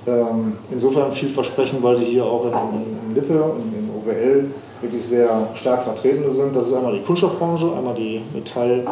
ähm, 0.07 0.53
insofern 0.71 1.11
viel 1.11 1.27
versprechen, 1.27 1.79
weil 1.81 1.99
die 1.99 2.05
hier 2.05 2.23
auch 2.23 2.45
in, 2.45 2.53
in, 2.53 3.09
in 3.09 3.15
Lippe 3.15 3.43
und 3.43 3.73
in 3.73 3.89
OWL 3.89 4.45
wirklich 4.79 5.03
sehr 5.03 5.29
stark 5.53 5.83
vertreten 5.83 6.31
sind. 6.31 6.55
Das 6.55 6.67
ist 6.67 6.73
einmal 6.73 6.93
die 6.93 7.01
Kunststoffbranche, 7.01 7.73
einmal 7.77 7.95
die 7.95 8.21
Metall- 8.33 8.85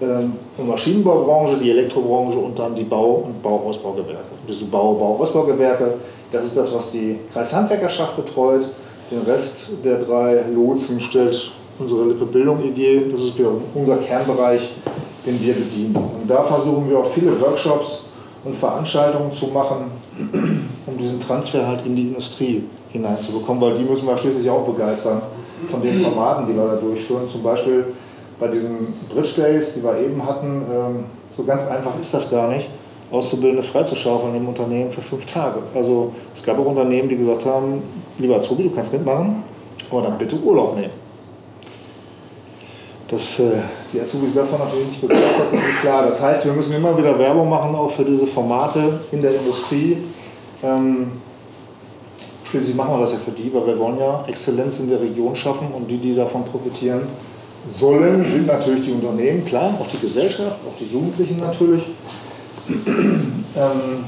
ähm, 0.00 0.34
und 0.56 0.68
Maschinenbaubranche, 0.68 1.56
die 1.56 1.70
Elektrobranche 1.70 2.38
und 2.38 2.56
dann 2.56 2.76
die 2.76 2.84
Bau- 2.84 3.24
und 3.26 3.42
Bauausbaugewerke. 3.42 4.34
Diese 4.48 4.66
Bau-, 4.66 4.94
Bauausbaugewerke, 4.94 5.94
das 6.30 6.44
ist 6.44 6.56
das, 6.56 6.72
was 6.72 6.92
die 6.92 7.18
Kreishandwerkerschaft 7.32 8.14
betreut. 8.14 8.68
Den 9.10 9.22
Rest 9.22 9.70
der 9.84 9.98
drei 9.98 10.40
Lotsen 10.54 11.00
stellt 11.00 11.50
unsere 11.80 12.04
Lippe 12.04 12.26
Bildung 12.26 12.62
EG. 12.62 13.10
Das 13.10 13.22
ist 13.22 13.36
wiederum 13.36 13.62
unser 13.74 13.96
Kernbereich, 13.96 14.68
den 15.26 15.40
wir 15.40 15.54
bedienen. 15.54 15.96
Und 15.96 16.30
da 16.30 16.44
versuchen 16.44 16.88
wir 16.88 17.00
auch 17.00 17.06
viele 17.06 17.40
Workshops 17.40 18.03
und 18.44 18.54
Veranstaltungen 18.54 19.32
zu 19.32 19.46
machen, 19.46 19.90
um 20.86 20.98
diesen 20.98 21.20
Transfer 21.20 21.66
halt 21.66 21.84
in 21.86 21.96
die 21.96 22.08
Industrie 22.08 22.64
hineinzubekommen, 22.90 23.60
weil 23.62 23.74
die 23.74 23.84
müssen 23.84 24.06
wir 24.06 24.16
schließlich 24.16 24.48
auch 24.48 24.66
begeistern 24.66 25.22
von 25.70 25.82
den 25.82 26.00
Formaten, 26.00 26.46
die 26.46 26.54
wir 26.54 26.66
da 26.66 26.76
durchführen. 26.76 27.28
Zum 27.28 27.42
Beispiel 27.42 27.86
bei 28.38 28.48
diesen 28.48 28.94
Bridge 29.12 29.34
Days, 29.36 29.74
die 29.74 29.82
wir 29.82 29.98
eben 29.98 30.24
hatten, 30.24 30.62
ähm, 30.72 31.04
so 31.30 31.44
ganz 31.44 31.66
einfach 31.68 31.92
ist 32.00 32.12
das 32.12 32.30
gar 32.30 32.48
nicht, 32.48 32.68
Auszubildende 33.10 33.62
freizuschaufeln 33.62 34.34
im 34.34 34.48
Unternehmen 34.48 34.90
für 34.90 35.02
fünf 35.02 35.24
Tage. 35.26 35.60
Also 35.74 36.12
es 36.34 36.42
gab 36.42 36.58
auch 36.58 36.66
Unternehmen, 36.66 37.08
die 37.08 37.16
gesagt 37.16 37.46
haben, 37.46 37.82
lieber 38.18 38.36
Azubi, 38.36 38.64
du 38.64 38.70
kannst 38.70 38.92
mitmachen, 38.92 39.42
aber 39.90 40.02
dann 40.02 40.18
bitte 40.18 40.36
Urlaub 40.36 40.76
nehmen. 40.76 40.92
Dass 43.08 43.38
äh, 43.40 43.52
die 43.94 44.00
Azubis 44.00 44.34
davon 44.34 44.58
natürlich 44.58 44.88
nicht 44.88 45.00
begeistert 45.00 45.50
sind, 45.50 45.60
ist 45.60 45.80
klar. 45.80 46.06
Das 46.06 46.20
heißt, 46.20 46.44
wir 46.44 46.52
müssen 46.52 46.74
immer 46.74 46.96
wieder 46.98 47.18
Werbung 47.18 47.48
machen, 47.48 47.74
auch 47.74 47.90
für 47.90 48.04
diese 48.04 48.26
Formate 48.26 49.00
in 49.12 49.22
der 49.22 49.36
Industrie. 49.36 49.98
Ähm, 50.62 51.12
schließlich 52.44 52.74
machen 52.74 52.94
wir 52.94 53.00
das 53.00 53.12
ja 53.12 53.18
für 53.18 53.30
die, 53.30 53.52
weil 53.54 53.66
wir 53.66 53.78
wollen 53.78 53.98
ja 53.98 54.24
Exzellenz 54.26 54.80
in 54.80 54.88
der 54.88 55.00
Region 55.00 55.34
schaffen 55.34 55.68
und 55.72 55.90
die, 55.90 55.98
die 55.98 56.14
davon 56.14 56.44
profitieren 56.44 57.02
sollen, 57.66 58.28
sind 58.28 58.46
natürlich 58.46 58.84
die 58.84 58.92
Unternehmen, 58.92 59.44
klar, 59.44 59.72
auch 59.80 59.88
die 59.88 59.98
Gesellschaft, 59.98 60.58
auch 60.68 60.76
die 60.78 60.92
Jugendlichen 60.92 61.40
natürlich. 61.40 61.82
ähm, 62.68 64.04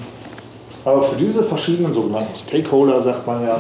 aber 0.85 1.03
für 1.03 1.16
diese 1.16 1.42
verschiedenen 1.42 1.94
sogenannten 1.94 2.35
Stakeholder, 2.37 3.03
sagt 3.03 3.27
man 3.27 3.42
ja, 3.42 3.55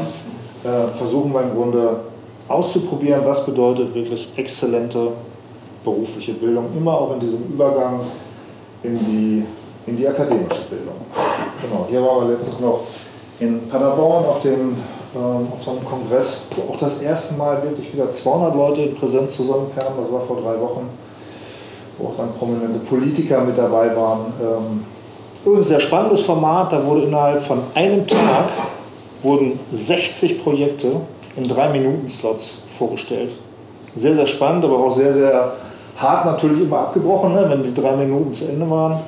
äh, 0.64 0.88
versuchen 0.96 1.32
wir 1.32 1.42
im 1.42 1.54
Grunde 1.54 2.00
auszuprobieren, 2.48 3.22
was 3.24 3.46
bedeutet 3.46 3.94
wirklich 3.94 4.28
exzellente 4.36 5.12
berufliche 5.86 6.34
Bildung, 6.34 6.66
immer 6.76 6.92
auch 6.92 7.14
in 7.14 7.20
diesem 7.20 7.44
Übergang 7.44 8.00
in 8.82 8.98
die, 8.98 9.44
in 9.90 9.96
die 9.96 10.06
akademische 10.06 10.64
Bildung. 10.68 10.96
Genau, 11.62 11.86
hier 11.88 12.02
waren 12.02 12.28
wir 12.28 12.36
letztens 12.36 12.60
noch 12.60 12.80
in 13.38 13.68
Paderborn 13.68 14.24
auf, 14.26 14.40
dem, 14.42 14.76
ähm, 15.14 15.48
auf 15.52 15.62
so 15.62 15.70
einem 15.70 15.84
Kongress, 15.84 16.40
wo 16.56 16.72
auch 16.72 16.78
das 16.78 17.00
erste 17.02 17.34
Mal 17.34 17.62
wirklich 17.62 17.92
wieder 17.92 18.10
200 18.10 18.54
Leute 18.54 18.82
in 18.82 18.94
Präsenz 18.94 19.36
zusammenkamen, 19.36 19.92
das 20.02 20.12
war 20.12 20.20
vor 20.22 20.36
drei 20.42 20.60
Wochen, 20.60 20.88
wo 21.98 22.08
auch 22.08 22.16
dann 22.16 22.32
prominente 22.38 22.80
Politiker 22.80 23.40
mit 23.42 23.56
dabei 23.56 23.96
waren. 23.96 24.32
Ähm, 24.40 24.84
Übrigens 25.44 25.68
sehr 25.68 25.78
spannendes 25.78 26.22
Format, 26.22 26.72
da 26.72 26.84
wurde 26.84 27.02
innerhalb 27.02 27.40
von 27.40 27.60
einem 27.74 28.04
Tag 28.04 28.48
wurden 29.22 29.60
60 29.70 30.42
Projekte 30.42 30.88
in 31.36 31.46
drei 31.46 31.68
Minuten 31.68 32.08
Slots 32.08 32.54
vorgestellt. 32.76 33.32
Sehr, 33.94 34.16
sehr 34.16 34.26
spannend, 34.26 34.64
aber 34.64 34.78
auch 34.78 34.90
sehr, 34.90 35.12
sehr 35.12 35.52
hart 35.96 36.26
natürlich 36.26 36.62
immer 36.62 36.80
abgebrochen, 36.80 37.32
ne, 37.32 37.46
wenn 37.48 37.62
die 37.62 37.74
drei 37.74 37.96
Minuten 37.96 38.34
zu 38.34 38.46
Ende 38.46 38.68
waren. 38.68 39.00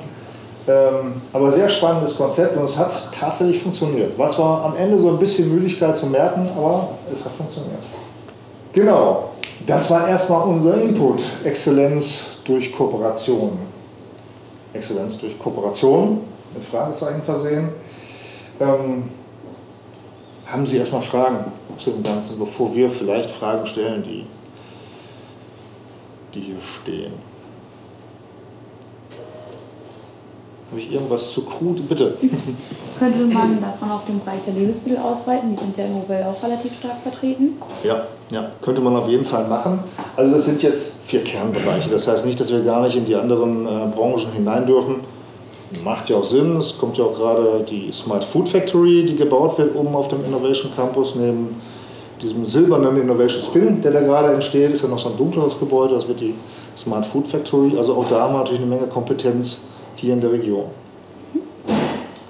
Ähm, 0.67 1.13
aber 1.33 1.51
sehr 1.51 1.69
spannendes 1.69 2.15
Konzept 2.15 2.55
und 2.57 2.65
es 2.65 2.77
hat 2.77 2.91
tatsächlich 3.11 3.61
funktioniert. 3.61 4.17
Was 4.17 4.37
war 4.37 4.65
am 4.65 4.75
Ende 4.75 4.99
so 4.99 5.09
ein 5.09 5.17
bisschen 5.17 5.53
Müdigkeit 5.53 5.97
zu 5.97 6.07
merken, 6.07 6.47
aber 6.55 6.89
es 7.11 7.25
hat 7.25 7.31
funktioniert. 7.33 7.81
Genau, 8.73 9.29
das 9.65 9.89
war 9.89 10.07
erstmal 10.07 10.47
unser 10.47 10.79
Input. 10.81 11.23
Exzellenz 11.43 12.37
durch 12.43 12.75
Kooperation. 12.75 13.57
Exzellenz 14.73 15.17
durch 15.17 15.39
Kooperation, 15.39 16.21
mit 16.53 16.63
Fragezeichen 16.63 17.23
versehen. 17.23 17.69
Ähm, 18.59 19.03
haben 20.45 20.65
Sie 20.65 20.77
erstmal 20.77 21.01
Fragen 21.01 21.45
zu 21.77 21.91
dem 21.91 22.03
Ganzen, 22.03 22.37
bevor 22.37 22.75
wir 22.75 22.89
vielleicht 22.89 23.29
Fragen 23.29 23.65
stellen, 23.65 24.03
die, 24.03 24.25
die 26.33 26.41
hier 26.41 26.61
stehen? 26.61 27.13
Habe 30.69 30.81
ich 30.81 30.93
irgendwas 30.93 31.31
zu 31.31 31.45
krude? 31.45 31.81
Bitte. 31.81 32.15
Könnte 32.99 33.25
man 33.25 33.59
das 33.59 33.81
mal 33.81 33.95
auf 33.95 34.05
den 34.05 34.19
Bereich 34.19 34.39
der 34.45 34.53
Lebensmittel 34.53 34.99
ausweiten? 34.99 35.55
Die 35.55 35.59
sind 35.59 35.77
ja 35.77 35.85
im 35.85 35.93
Nobel 35.93 36.23
auch 36.23 36.43
relativ 36.43 36.77
stark 36.77 37.01
vertreten. 37.01 37.53
Ja, 37.83 38.03
ja, 38.29 38.51
könnte 38.61 38.81
man 38.81 38.95
auf 38.95 39.07
jeden 39.07 39.25
Fall 39.25 39.47
machen. 39.47 39.79
Also 40.15 40.33
das 40.33 40.45
sind 40.45 40.61
jetzt 40.61 40.97
vier 41.05 41.23
Kernbereiche. 41.23 41.89
Das 41.89 42.07
heißt 42.07 42.25
nicht, 42.25 42.39
dass 42.39 42.51
wir 42.51 42.61
gar 42.61 42.81
nicht 42.83 42.95
in 42.95 43.05
die 43.05 43.15
anderen 43.15 43.65
äh, 43.65 43.87
Branchen 43.95 44.31
hinein 44.33 44.67
dürfen. 44.67 44.97
Macht 45.83 46.09
ja 46.09 46.17
auch 46.17 46.23
Sinn. 46.23 46.57
Es 46.57 46.77
kommt 46.77 46.97
ja 46.97 47.05
auch 47.05 47.15
gerade 47.15 47.65
die 47.67 47.91
Smart 47.91 48.23
Food 48.23 48.49
Factory, 48.49 49.05
die 49.05 49.15
gebaut 49.15 49.57
wird 49.57 49.75
oben 49.75 49.95
auf 49.95 50.09
dem 50.09 50.23
Innovation 50.25 50.71
Campus 50.75 51.15
neben 51.15 51.55
diesem 52.21 52.45
silbernen 52.45 52.99
Innovation 53.01 53.43
Spin, 53.43 53.81
der 53.81 53.91
da 53.91 54.01
gerade 54.01 54.33
entsteht. 54.33 54.71
Ist 54.71 54.83
ja 54.83 54.87
noch 54.89 54.99
so 54.99 55.09
ein 55.09 55.17
dunkleres 55.17 55.57
Gebäude. 55.59 55.95
Das 55.95 56.07
wird 56.07 56.19
die 56.21 56.35
Smart 56.77 57.05
Food 57.05 57.27
Factory. 57.27 57.77
Also 57.77 57.95
auch 57.95 58.07
da 58.09 58.21
haben 58.21 58.33
wir 58.33 58.39
natürlich 58.39 58.61
eine 58.61 58.69
Menge 58.69 58.87
Kompetenz 58.87 59.65
hier 59.95 60.13
in 60.13 60.21
der 60.21 60.31
Region. 60.31 60.65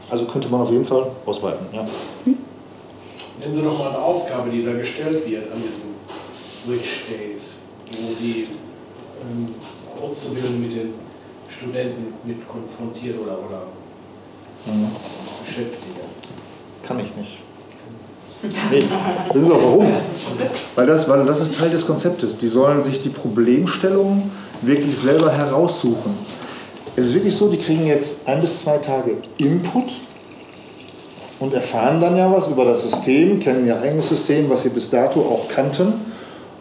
Also 0.10 0.26
könnte 0.26 0.50
man 0.50 0.62
auf 0.62 0.72
jeden 0.72 0.86
Fall 0.86 1.08
ausweiten. 1.26 1.66
Ja. 1.72 1.86
Nennen 2.26 3.54
Sie 3.54 3.62
doch 3.62 3.78
mal 3.78 3.90
eine 3.90 4.00
Aufgabe, 4.00 4.50
die 4.50 4.64
da 4.66 4.74
gestellt 4.74 5.26
wird 5.30 5.52
an 5.52 5.62
diesen 5.62 5.96
Switch 6.34 7.06
Days, 7.08 7.54
wo 7.88 8.14
Sie 8.20 8.48
ähm, 9.22 9.54
Auszubildende 10.04 10.58
mit 10.68 10.72
den 10.76 10.94
Studenten 11.48 12.14
mit 12.26 12.48
konfrontiert 12.48 13.18
oder, 13.22 13.38
oder 13.40 13.62
Mhm. 14.66 14.88
beschäftigen. 15.46 15.96
Kann 16.84 17.00
ich 17.00 17.16
nicht. 17.16 17.40
Nee, 18.42 18.84
das 19.34 19.44
ist 19.44 19.52
auch 19.52 19.62
warum. 19.62 19.88
Weil 20.76 20.86
das, 20.86 21.10
weil 21.10 21.26
das 21.26 21.42
ist 21.42 21.56
Teil 21.56 21.70
des 21.70 21.86
Konzeptes. 21.86 22.38
Die 22.38 22.48
sollen 22.48 22.82
sich 22.82 23.02
die 23.02 23.10
Problemstellung 23.10 24.32
wirklich 24.62 24.98
selber 24.98 25.32
heraussuchen. 25.32 26.18
Es 26.96 27.08
ist 27.08 27.14
wirklich 27.14 27.36
so, 27.36 27.50
die 27.50 27.58
kriegen 27.58 27.86
jetzt 27.86 28.28
ein 28.28 28.42
bis 28.42 28.64
zwei 28.64 28.78
Tage 28.78 29.18
Input 29.38 29.92
und 31.40 31.54
erfahren 31.54 32.00
dann 32.02 32.18
ja 32.18 32.32
was 32.32 32.50
über 32.50 32.66
das 32.66 32.84
System, 32.84 33.40
kennen 33.40 33.66
ihr 33.66 33.80
eigenes 33.80 34.10
System, 34.10 34.50
was 34.50 34.64
sie 34.64 34.70
bis 34.70 34.90
dato 34.90 35.20
auch 35.22 35.48
kannten 35.54 35.94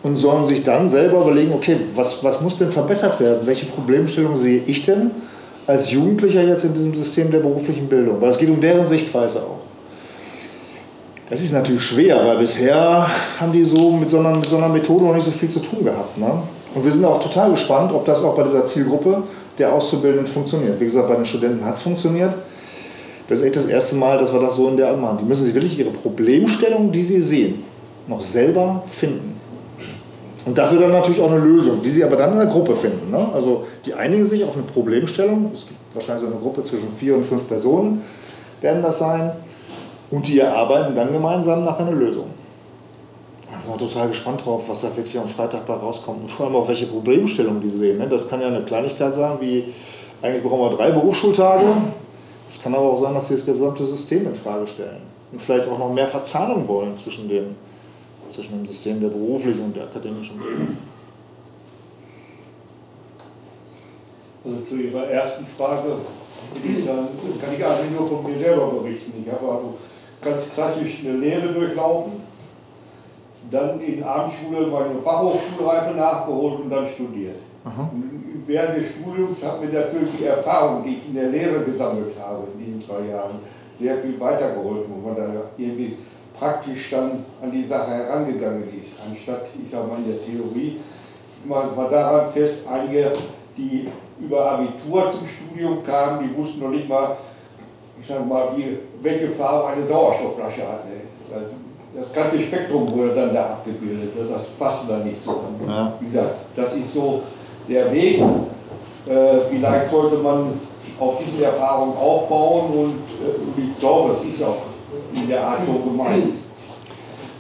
und 0.02 0.16
sollen 0.16 0.46
sich 0.46 0.64
dann 0.64 0.90
selber 0.90 1.22
überlegen, 1.22 1.52
okay, 1.52 1.76
was, 1.94 2.22
was 2.22 2.40
muss 2.40 2.58
denn 2.58 2.70
verbessert 2.70 3.18
werden? 3.20 3.40
Welche 3.44 3.66
Problemstellung 3.66 4.36
sehe 4.36 4.62
ich 4.66 4.84
denn 4.84 5.10
als 5.66 5.90
Jugendlicher 5.90 6.42
jetzt 6.42 6.64
in 6.64 6.74
diesem 6.74 6.94
System 6.94 7.30
der 7.30 7.40
beruflichen 7.40 7.88
Bildung? 7.88 8.20
Weil 8.20 8.30
es 8.30 8.38
geht 8.38 8.48
um 8.48 8.60
deren 8.60 8.86
Sichtweise 8.86 9.40
auch. 9.40 9.57
Das 11.30 11.42
ist 11.42 11.52
natürlich 11.52 11.82
schwer, 11.82 12.24
weil 12.24 12.38
bisher 12.38 13.06
haben 13.38 13.52
die 13.52 13.64
so 13.64 13.90
mit 13.90 14.08
so 14.08 14.18
einer, 14.18 14.34
mit 14.34 14.46
so 14.46 14.56
einer 14.56 14.68
Methode 14.68 15.04
noch 15.04 15.14
nicht 15.14 15.24
so 15.24 15.30
viel 15.30 15.50
zu 15.50 15.60
tun 15.60 15.84
gehabt. 15.84 16.16
Ne? 16.16 16.30
Und 16.74 16.84
wir 16.84 16.90
sind 16.90 17.04
auch 17.04 17.22
total 17.22 17.50
gespannt, 17.50 17.92
ob 17.92 18.06
das 18.06 18.22
auch 18.22 18.34
bei 18.34 18.44
dieser 18.44 18.64
Zielgruppe 18.64 19.22
der 19.58 19.72
Auszubildenden 19.72 20.26
funktioniert. 20.26 20.80
Wie 20.80 20.84
gesagt, 20.84 21.08
bei 21.08 21.16
den 21.16 21.26
Studenten 21.26 21.64
hat 21.64 21.74
es 21.74 21.82
funktioniert. 21.82 22.34
Das 23.28 23.40
ist 23.40 23.44
echt 23.44 23.56
das 23.56 23.66
erste 23.66 23.96
Mal, 23.96 24.16
dass 24.16 24.32
wir 24.32 24.40
das 24.40 24.56
so 24.56 24.68
in 24.68 24.78
der 24.78 24.88
Art 24.88 25.00
machen. 25.00 25.18
Die 25.18 25.24
müssen 25.24 25.44
sich 25.44 25.52
wirklich 25.52 25.78
ihre 25.78 25.90
Problemstellung, 25.90 26.90
die 26.92 27.02
sie 27.02 27.20
sehen, 27.20 27.62
noch 28.06 28.22
selber 28.22 28.82
finden. 28.90 29.36
Und 30.46 30.56
dafür 30.56 30.80
dann 30.80 30.92
natürlich 30.92 31.20
auch 31.20 31.30
eine 31.30 31.40
Lösung, 31.40 31.82
die 31.82 31.90
sie 31.90 32.02
aber 32.02 32.16
dann 32.16 32.32
in 32.32 32.38
der 32.38 32.46
Gruppe 32.46 32.74
finden. 32.74 33.10
Ne? 33.10 33.28
Also 33.34 33.66
die 33.84 33.92
einigen 33.92 34.24
sich 34.24 34.42
auf 34.44 34.54
eine 34.54 34.62
Problemstellung. 34.62 35.50
Es 35.52 35.66
gibt 35.66 35.78
wahrscheinlich 35.92 36.24
so 36.26 36.32
eine 36.32 36.40
Gruppe 36.40 36.62
zwischen 36.62 36.88
vier 36.98 37.16
und 37.16 37.26
fünf 37.26 37.46
Personen, 37.46 38.00
werden 38.62 38.80
das 38.80 38.98
sein. 38.98 39.32
Und 40.10 40.26
die 40.26 40.40
erarbeiten 40.40 40.94
dann 40.94 41.12
gemeinsam 41.12 41.64
nach 41.64 41.78
einer 41.78 41.92
Lösung. 41.92 42.26
Da 43.50 43.58
sind 43.60 43.72
wir 43.72 43.88
total 43.88 44.08
gespannt 44.08 44.44
drauf, 44.44 44.62
was 44.68 44.82
da 44.82 44.94
wirklich 44.96 45.18
am 45.18 45.28
Freitag 45.28 45.66
bei 45.66 45.74
rauskommt. 45.74 46.22
Und 46.22 46.30
vor 46.30 46.46
allem 46.46 46.56
auch 46.56 46.68
welche 46.68 46.86
Problemstellung 46.86 47.60
die 47.60 47.70
sehen. 47.70 47.98
Ne? 47.98 48.08
Das 48.08 48.28
kann 48.28 48.40
ja 48.40 48.48
eine 48.48 48.62
Kleinigkeit 48.62 49.12
sein, 49.12 49.36
wie 49.40 49.72
eigentlich 50.22 50.42
brauchen 50.42 50.70
wir 50.70 50.76
drei 50.76 50.90
Berufsschultage. 50.90 51.64
Es 52.48 52.62
kann 52.62 52.74
aber 52.74 52.84
auch 52.84 52.96
sein, 52.96 53.14
dass 53.14 53.28
sie 53.28 53.34
das 53.34 53.44
gesamte 53.44 53.84
System 53.84 54.26
in 54.26 54.34
Frage 54.34 54.66
stellen. 54.66 55.02
Und 55.32 55.42
vielleicht 55.42 55.68
auch 55.68 55.78
noch 55.78 55.92
mehr 55.92 56.08
Verzahnung 56.08 56.66
wollen 56.66 56.94
zwischen 56.94 57.28
dem, 57.28 57.54
zwischen 58.30 58.58
dem 58.58 58.66
System 58.66 59.00
der 59.00 59.08
beruflichen 59.08 59.64
und 59.64 59.76
der 59.76 59.84
akademischen 59.84 60.38
Bildung. 60.38 60.76
Also 64.44 64.58
zu 64.66 64.76
Ihrer 64.76 65.06
ersten 65.08 65.46
Frage 65.46 65.88
kann 66.54 67.54
ich 67.54 67.64
eigentlich 67.64 67.98
nur 67.98 68.08
von 68.08 68.24
mir 68.24 68.38
selber 68.38 68.66
berichten. 68.68 69.12
Ich 69.22 69.30
habe 69.30 69.46
also 69.46 69.74
ganz 70.22 70.52
klassisch 70.52 71.00
eine 71.04 71.18
Lehre 71.18 71.48
durchlaufen, 71.48 72.12
dann 73.50 73.80
in 73.80 74.02
Abendschule 74.02 74.66
meine 74.66 75.00
Fachhochschulreife 75.02 75.96
nachgeholt 75.96 76.60
und 76.60 76.70
dann 76.70 76.86
studiert. 76.86 77.36
Und 77.64 78.18
Während 78.48 78.78
des 78.78 78.88
Studiums 78.92 79.44
hat 79.44 79.60
mir 79.60 79.70
natürlich 79.78 80.08
die 80.18 80.24
Erfahrung, 80.24 80.82
die 80.82 80.94
ich 80.94 81.06
in 81.06 81.14
der 81.16 81.28
Lehre 81.28 81.60
gesammelt 81.64 82.14
habe 82.18 82.44
in 82.54 82.64
diesen 82.64 82.88
drei 82.88 83.12
Jahren, 83.12 83.40
sehr 83.78 83.98
viel 83.98 84.18
weitergeholfen, 84.18 84.90
wo 84.90 85.06
man 85.06 85.16
da 85.16 85.30
irgendwie 85.58 85.98
praktisch 86.32 86.88
dann 86.90 87.26
an 87.42 87.52
die 87.52 87.62
Sache 87.62 87.90
herangegangen 87.90 88.64
ist, 88.80 88.96
anstatt, 89.06 89.48
ich 89.62 89.70
sage 89.70 89.86
mal, 89.86 89.98
in 89.98 90.06
der 90.06 90.24
Theorie. 90.24 90.80
Ich 91.38 91.46
mache 91.46 91.76
mal 91.76 91.90
daran 91.90 92.32
fest, 92.32 92.66
einige, 92.66 93.12
die 93.54 93.86
über 94.18 94.52
Abitur 94.52 95.10
zum 95.10 95.26
Studium 95.26 95.84
kamen, 95.84 96.26
die 96.26 96.34
wussten 96.34 96.60
noch 96.60 96.70
nicht 96.70 96.88
mal, 96.88 97.18
ich 98.00 98.06
sage 98.06 98.24
mal, 98.24 98.48
wie, 98.56 98.78
welche 99.02 99.28
Farbe 99.30 99.68
eine 99.68 99.86
Sauerstoffflasche 99.86 100.62
hat. 100.62 100.84
Ne? 100.86 101.00
Das 101.94 102.12
ganze 102.12 102.40
Spektrum 102.40 102.90
wurde 102.92 103.14
dann 103.14 103.34
da 103.34 103.44
abgebildet, 103.44 104.12
das 104.30 104.46
passte 104.50 104.92
dann 104.92 105.04
nicht 105.04 105.24
so. 105.24 105.40
Ja. 105.66 105.92
Wie 106.00 106.06
gesagt, 106.06 106.34
das 106.54 106.74
ist 106.74 106.94
so 106.94 107.22
der 107.68 107.90
Weg. 107.92 108.20
Äh, 108.20 109.40
vielleicht 109.50 109.88
sollte 109.90 110.16
man 110.16 110.60
auf 111.00 111.14
diese 111.24 111.44
Erfahrung 111.44 111.96
aufbauen 111.96 112.66
und, 112.72 112.94
äh, 113.24 113.40
und 113.40 113.70
ich 113.72 113.78
glaube, 113.78 114.12
das 114.12 114.22
ist 114.22 114.42
auch 114.42 114.58
in 115.14 115.28
der 115.28 115.42
Art 115.42 115.60
so 115.66 115.72
gemeint. 115.72 116.34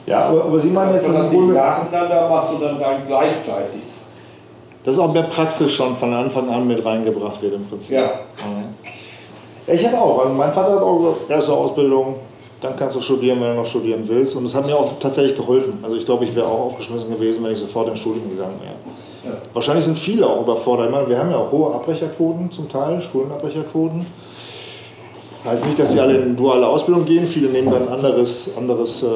Ja, 0.06 0.26
aber, 0.28 0.44
aber 0.44 0.58
Sie 0.58 0.68
meinen 0.70 0.94
jetzt 0.94 1.06
Dass 1.06 1.12
man 1.14 1.22
nicht 1.24 1.34
Grunde, 1.34 1.54
nacheinander 1.54 2.28
macht, 2.28 2.48
sondern 2.48 2.78
dann 2.78 3.06
gleichzeitig. 3.06 3.82
dass 4.84 4.98
auch 4.98 5.12
mehr 5.12 5.24
Praxis 5.24 5.70
schon 5.70 5.94
von 5.94 6.14
Anfang 6.14 6.48
an 6.48 6.66
mit 6.66 6.82
reingebracht 6.84 7.42
wird 7.42 7.54
im 7.54 7.66
Prinzip. 7.66 7.96
Ja. 7.96 8.02
Ja, 8.02 8.10
ich 9.72 9.86
habe 9.86 9.98
auch. 9.98 10.20
Also 10.20 10.34
mein 10.34 10.52
Vater 10.52 10.74
hat 10.74 10.82
auch 10.82 10.98
gesagt, 10.98 11.30
erste 11.30 11.52
Ausbildung, 11.52 12.16
dann 12.60 12.76
kannst 12.76 12.96
du 12.96 13.00
studieren, 13.00 13.40
wenn 13.40 13.50
du 13.50 13.54
noch 13.54 13.66
studieren 13.66 14.02
willst. 14.04 14.36
Und 14.36 14.44
das 14.44 14.54
hat 14.54 14.66
mir 14.66 14.76
auch 14.76 14.98
tatsächlich 14.98 15.36
geholfen. 15.36 15.78
Also 15.82 15.96
ich 15.96 16.04
glaube, 16.04 16.24
ich 16.24 16.34
wäre 16.34 16.46
auch 16.46 16.66
aufgeschmissen 16.66 17.10
gewesen, 17.10 17.44
wenn 17.44 17.52
ich 17.52 17.58
sofort 17.58 17.88
ins 17.88 18.00
Studium 18.00 18.30
gegangen 18.30 18.58
wäre. 18.60 19.34
Ja. 19.34 19.40
Wahrscheinlich 19.52 19.84
sind 19.84 19.96
viele 19.96 20.26
auch 20.26 20.40
überfordert. 20.42 20.86
Ich 20.86 20.92
meine, 20.92 21.08
wir 21.08 21.18
haben 21.18 21.30
ja 21.30 21.36
auch 21.36 21.52
hohe 21.52 21.74
Abbrecherquoten 21.74 22.50
zum 22.50 22.68
Teil, 22.68 23.00
Schulabbrecherquoten. 23.00 24.06
Das 25.30 25.52
Heißt 25.52 25.66
nicht, 25.66 25.78
dass 25.78 25.92
sie 25.92 26.00
alle 26.00 26.16
in 26.16 26.36
duale 26.36 26.66
Ausbildung 26.66 27.04
gehen. 27.04 27.26
Viele 27.26 27.48
nehmen 27.48 27.70
dann 27.70 27.86
ein 27.86 27.94
anderes, 27.94 28.56
anderes 28.56 29.02
äh, 29.02 29.06
äh, 29.06 29.10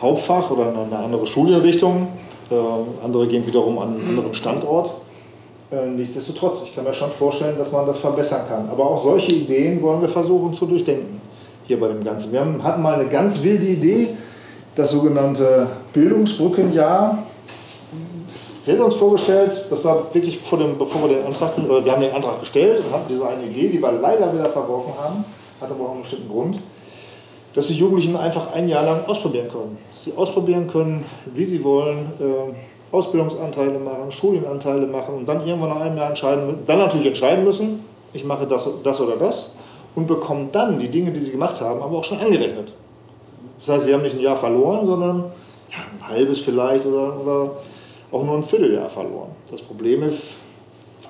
Hauptfach 0.00 0.50
oder 0.50 0.68
eine 0.68 0.98
andere 0.98 1.26
Studienrichtung. 1.26 2.08
Äh, 2.50 2.54
andere 3.04 3.26
gehen 3.26 3.46
wiederum 3.46 3.78
an 3.78 3.94
einen 3.94 4.08
anderen 4.10 4.34
Standort. 4.34 4.92
Äh, 5.70 5.86
nichtsdestotrotz, 5.86 6.62
ich 6.64 6.74
kann 6.74 6.84
mir 6.84 6.92
schon 6.92 7.10
vorstellen, 7.12 7.56
dass 7.56 7.70
man 7.70 7.86
das 7.86 8.00
verbessern 8.00 8.42
kann. 8.48 8.68
Aber 8.70 8.90
auch 8.90 9.02
solche 9.02 9.32
Ideen 9.32 9.80
wollen 9.80 10.00
wir 10.00 10.08
versuchen 10.08 10.52
zu 10.52 10.66
durchdenken 10.66 11.20
hier 11.64 11.78
bei 11.78 11.86
dem 11.86 12.02
Ganzen. 12.02 12.32
Wir 12.32 12.40
haben, 12.40 12.62
hatten 12.62 12.82
mal 12.82 12.94
eine 12.94 13.08
ganz 13.08 13.42
wilde 13.44 13.66
Idee, 13.66 14.08
das 14.74 14.90
sogenannte 14.90 15.68
Bildungsbrückenjahr. 15.92 17.22
Wir 18.64 18.74
hätten 18.74 18.82
uns 18.82 18.96
vorgestellt, 18.96 19.66
das 19.70 19.84
war 19.84 20.12
wirklich 20.12 20.38
vor 20.38 20.58
dem, 20.58 20.76
bevor 20.76 21.08
wir 21.08 21.16
den 21.16 21.24
Antrag, 21.24 21.56
oder 21.56 21.84
wir 21.84 21.92
haben 21.92 22.02
den 22.02 22.12
Antrag 22.12 22.40
gestellt 22.40 22.82
und 22.84 22.92
hatten 22.92 23.06
diese 23.08 23.26
eine 23.26 23.44
Idee, 23.44 23.68
die 23.68 23.80
wir 23.80 23.92
leider 23.92 24.32
wieder 24.32 24.46
verworfen 24.46 24.92
haben, 25.00 25.24
hat 25.60 25.70
aber 25.70 25.84
auch 25.84 25.92
einen 25.92 26.02
bestimmten 26.02 26.28
Grund, 26.28 26.58
dass 27.54 27.68
die 27.68 27.74
Jugendlichen 27.74 28.16
einfach 28.16 28.52
ein 28.52 28.68
Jahr 28.68 28.84
lang 28.84 29.04
ausprobieren 29.06 29.48
können. 29.48 29.78
Dass 29.92 30.04
sie 30.04 30.16
ausprobieren 30.16 30.66
können, 30.66 31.04
wie 31.32 31.44
sie 31.44 31.62
wollen, 31.62 32.10
äh, 32.18 32.52
Ausbildungsanteile 32.92 33.78
machen, 33.78 34.10
Studienanteile 34.10 34.86
machen 34.86 35.14
und 35.14 35.28
dann 35.28 35.46
irgendwann 35.46 35.70
nach 35.70 35.80
einem 35.80 35.96
Jahr 35.96 36.08
entscheiden, 36.08 36.58
dann 36.66 36.78
natürlich 36.78 37.06
entscheiden 37.06 37.44
müssen, 37.44 37.84
ich 38.12 38.24
mache 38.24 38.46
das, 38.46 38.68
das 38.82 39.00
oder 39.00 39.16
das 39.16 39.52
und 39.94 40.06
bekommen 40.06 40.48
dann 40.52 40.78
die 40.78 40.88
Dinge, 40.88 41.12
die 41.12 41.20
sie 41.20 41.30
gemacht 41.30 41.60
haben, 41.60 41.82
aber 41.82 41.98
auch 41.98 42.04
schon 42.04 42.18
angerechnet. 42.18 42.72
Das 43.60 43.68
heißt, 43.68 43.84
sie 43.84 43.94
haben 43.94 44.02
nicht 44.02 44.16
ein 44.16 44.20
Jahr 44.20 44.36
verloren, 44.36 44.86
sondern 44.86 45.24
ja, 45.70 45.78
ein 45.78 46.08
halbes 46.08 46.40
vielleicht 46.40 46.86
oder, 46.86 47.20
oder 47.20 47.50
auch 48.10 48.24
nur 48.24 48.36
ein 48.36 48.42
Vierteljahr 48.42 48.88
verloren. 48.88 49.30
Das 49.50 49.60
Problem 49.60 50.02
ist, 50.02 50.38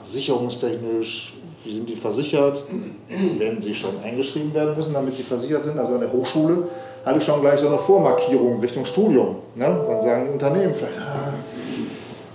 versicherungstechnisch, 0.04 1.34
wie 1.64 1.72
sind 1.72 1.88
die 1.88 1.94
versichert? 1.94 2.62
Werden 3.38 3.60
sie 3.60 3.74
schon 3.74 3.92
eingeschrieben 4.02 4.52
werden 4.54 4.76
müssen, 4.76 4.92
damit 4.92 5.14
sie 5.14 5.22
versichert 5.22 5.64
sind? 5.64 5.78
Also 5.78 5.94
an 5.94 6.00
der 6.00 6.12
Hochschule 6.12 6.68
habe 7.04 7.18
ich 7.18 7.24
schon 7.24 7.40
gleich 7.40 7.60
so 7.60 7.68
eine 7.68 7.78
Vormarkierung 7.78 8.60
Richtung 8.60 8.84
Studium. 8.84 9.36
Ne? 9.54 9.84
Dann 9.88 10.00
sagen 10.00 10.26
die 10.26 10.32
Unternehmen 10.32 10.74
vielleicht, 10.74 10.98
ah, 10.98 11.32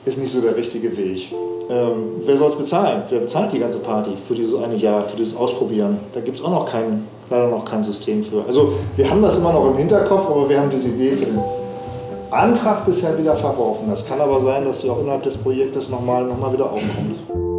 ist 0.06 0.18
nicht 0.18 0.32
so 0.32 0.42
der 0.42 0.56
richtige 0.56 0.96
Weg. 0.96 1.34
Ähm, 1.70 2.22
wer 2.24 2.38
soll 2.38 2.52
es 2.52 2.56
bezahlen? 2.56 3.04
Wer 3.10 3.20
bezahlt 3.20 3.52
die 3.52 3.60
ganze 3.60 3.80
Party 3.80 4.12
für 4.28 4.36
dieses 4.36 4.56
eine 4.62 4.76
Jahr, 4.76 5.04
für 5.04 5.18
dieses 5.18 5.36
Ausprobieren? 5.36 6.00
Da 6.14 6.22
gibt 6.22 6.38
es 6.38 6.44
auch 6.44 6.52
noch 6.52 6.66
kein, 6.72 7.08
leider 7.30 7.48
noch 7.48 7.66
kein 7.66 7.84
System 7.84 8.24
für. 8.24 8.44
Also 8.48 8.74
wir 8.96 9.10
haben 9.10 9.22
das 9.22 9.40
immer 9.40 9.52
noch 9.52 9.66
im 9.72 9.78
Hinterkopf, 9.78 10.30
aber 10.30 10.48
wir 10.48 10.60
haben 10.60 10.70
diese 10.70 10.90
Idee 10.90 11.14
für 11.14 11.26
den 11.26 11.40
Antrag 12.30 12.86
bisher 12.86 13.18
wieder 13.18 13.36
verworfen. 13.36 13.90
Das 13.90 14.08
kann 14.08 14.22
aber 14.22 14.40
sein, 14.40 14.66
dass 14.66 14.82
sie 14.82 14.90
auch 14.90 15.00
innerhalb 15.00 15.24
des 15.24 15.38
Projektes 15.38 15.90
nochmal 15.90 16.26
noch 16.26 16.40
mal 16.40 16.54
wieder 16.54 16.66
aufkommt. 16.66 17.55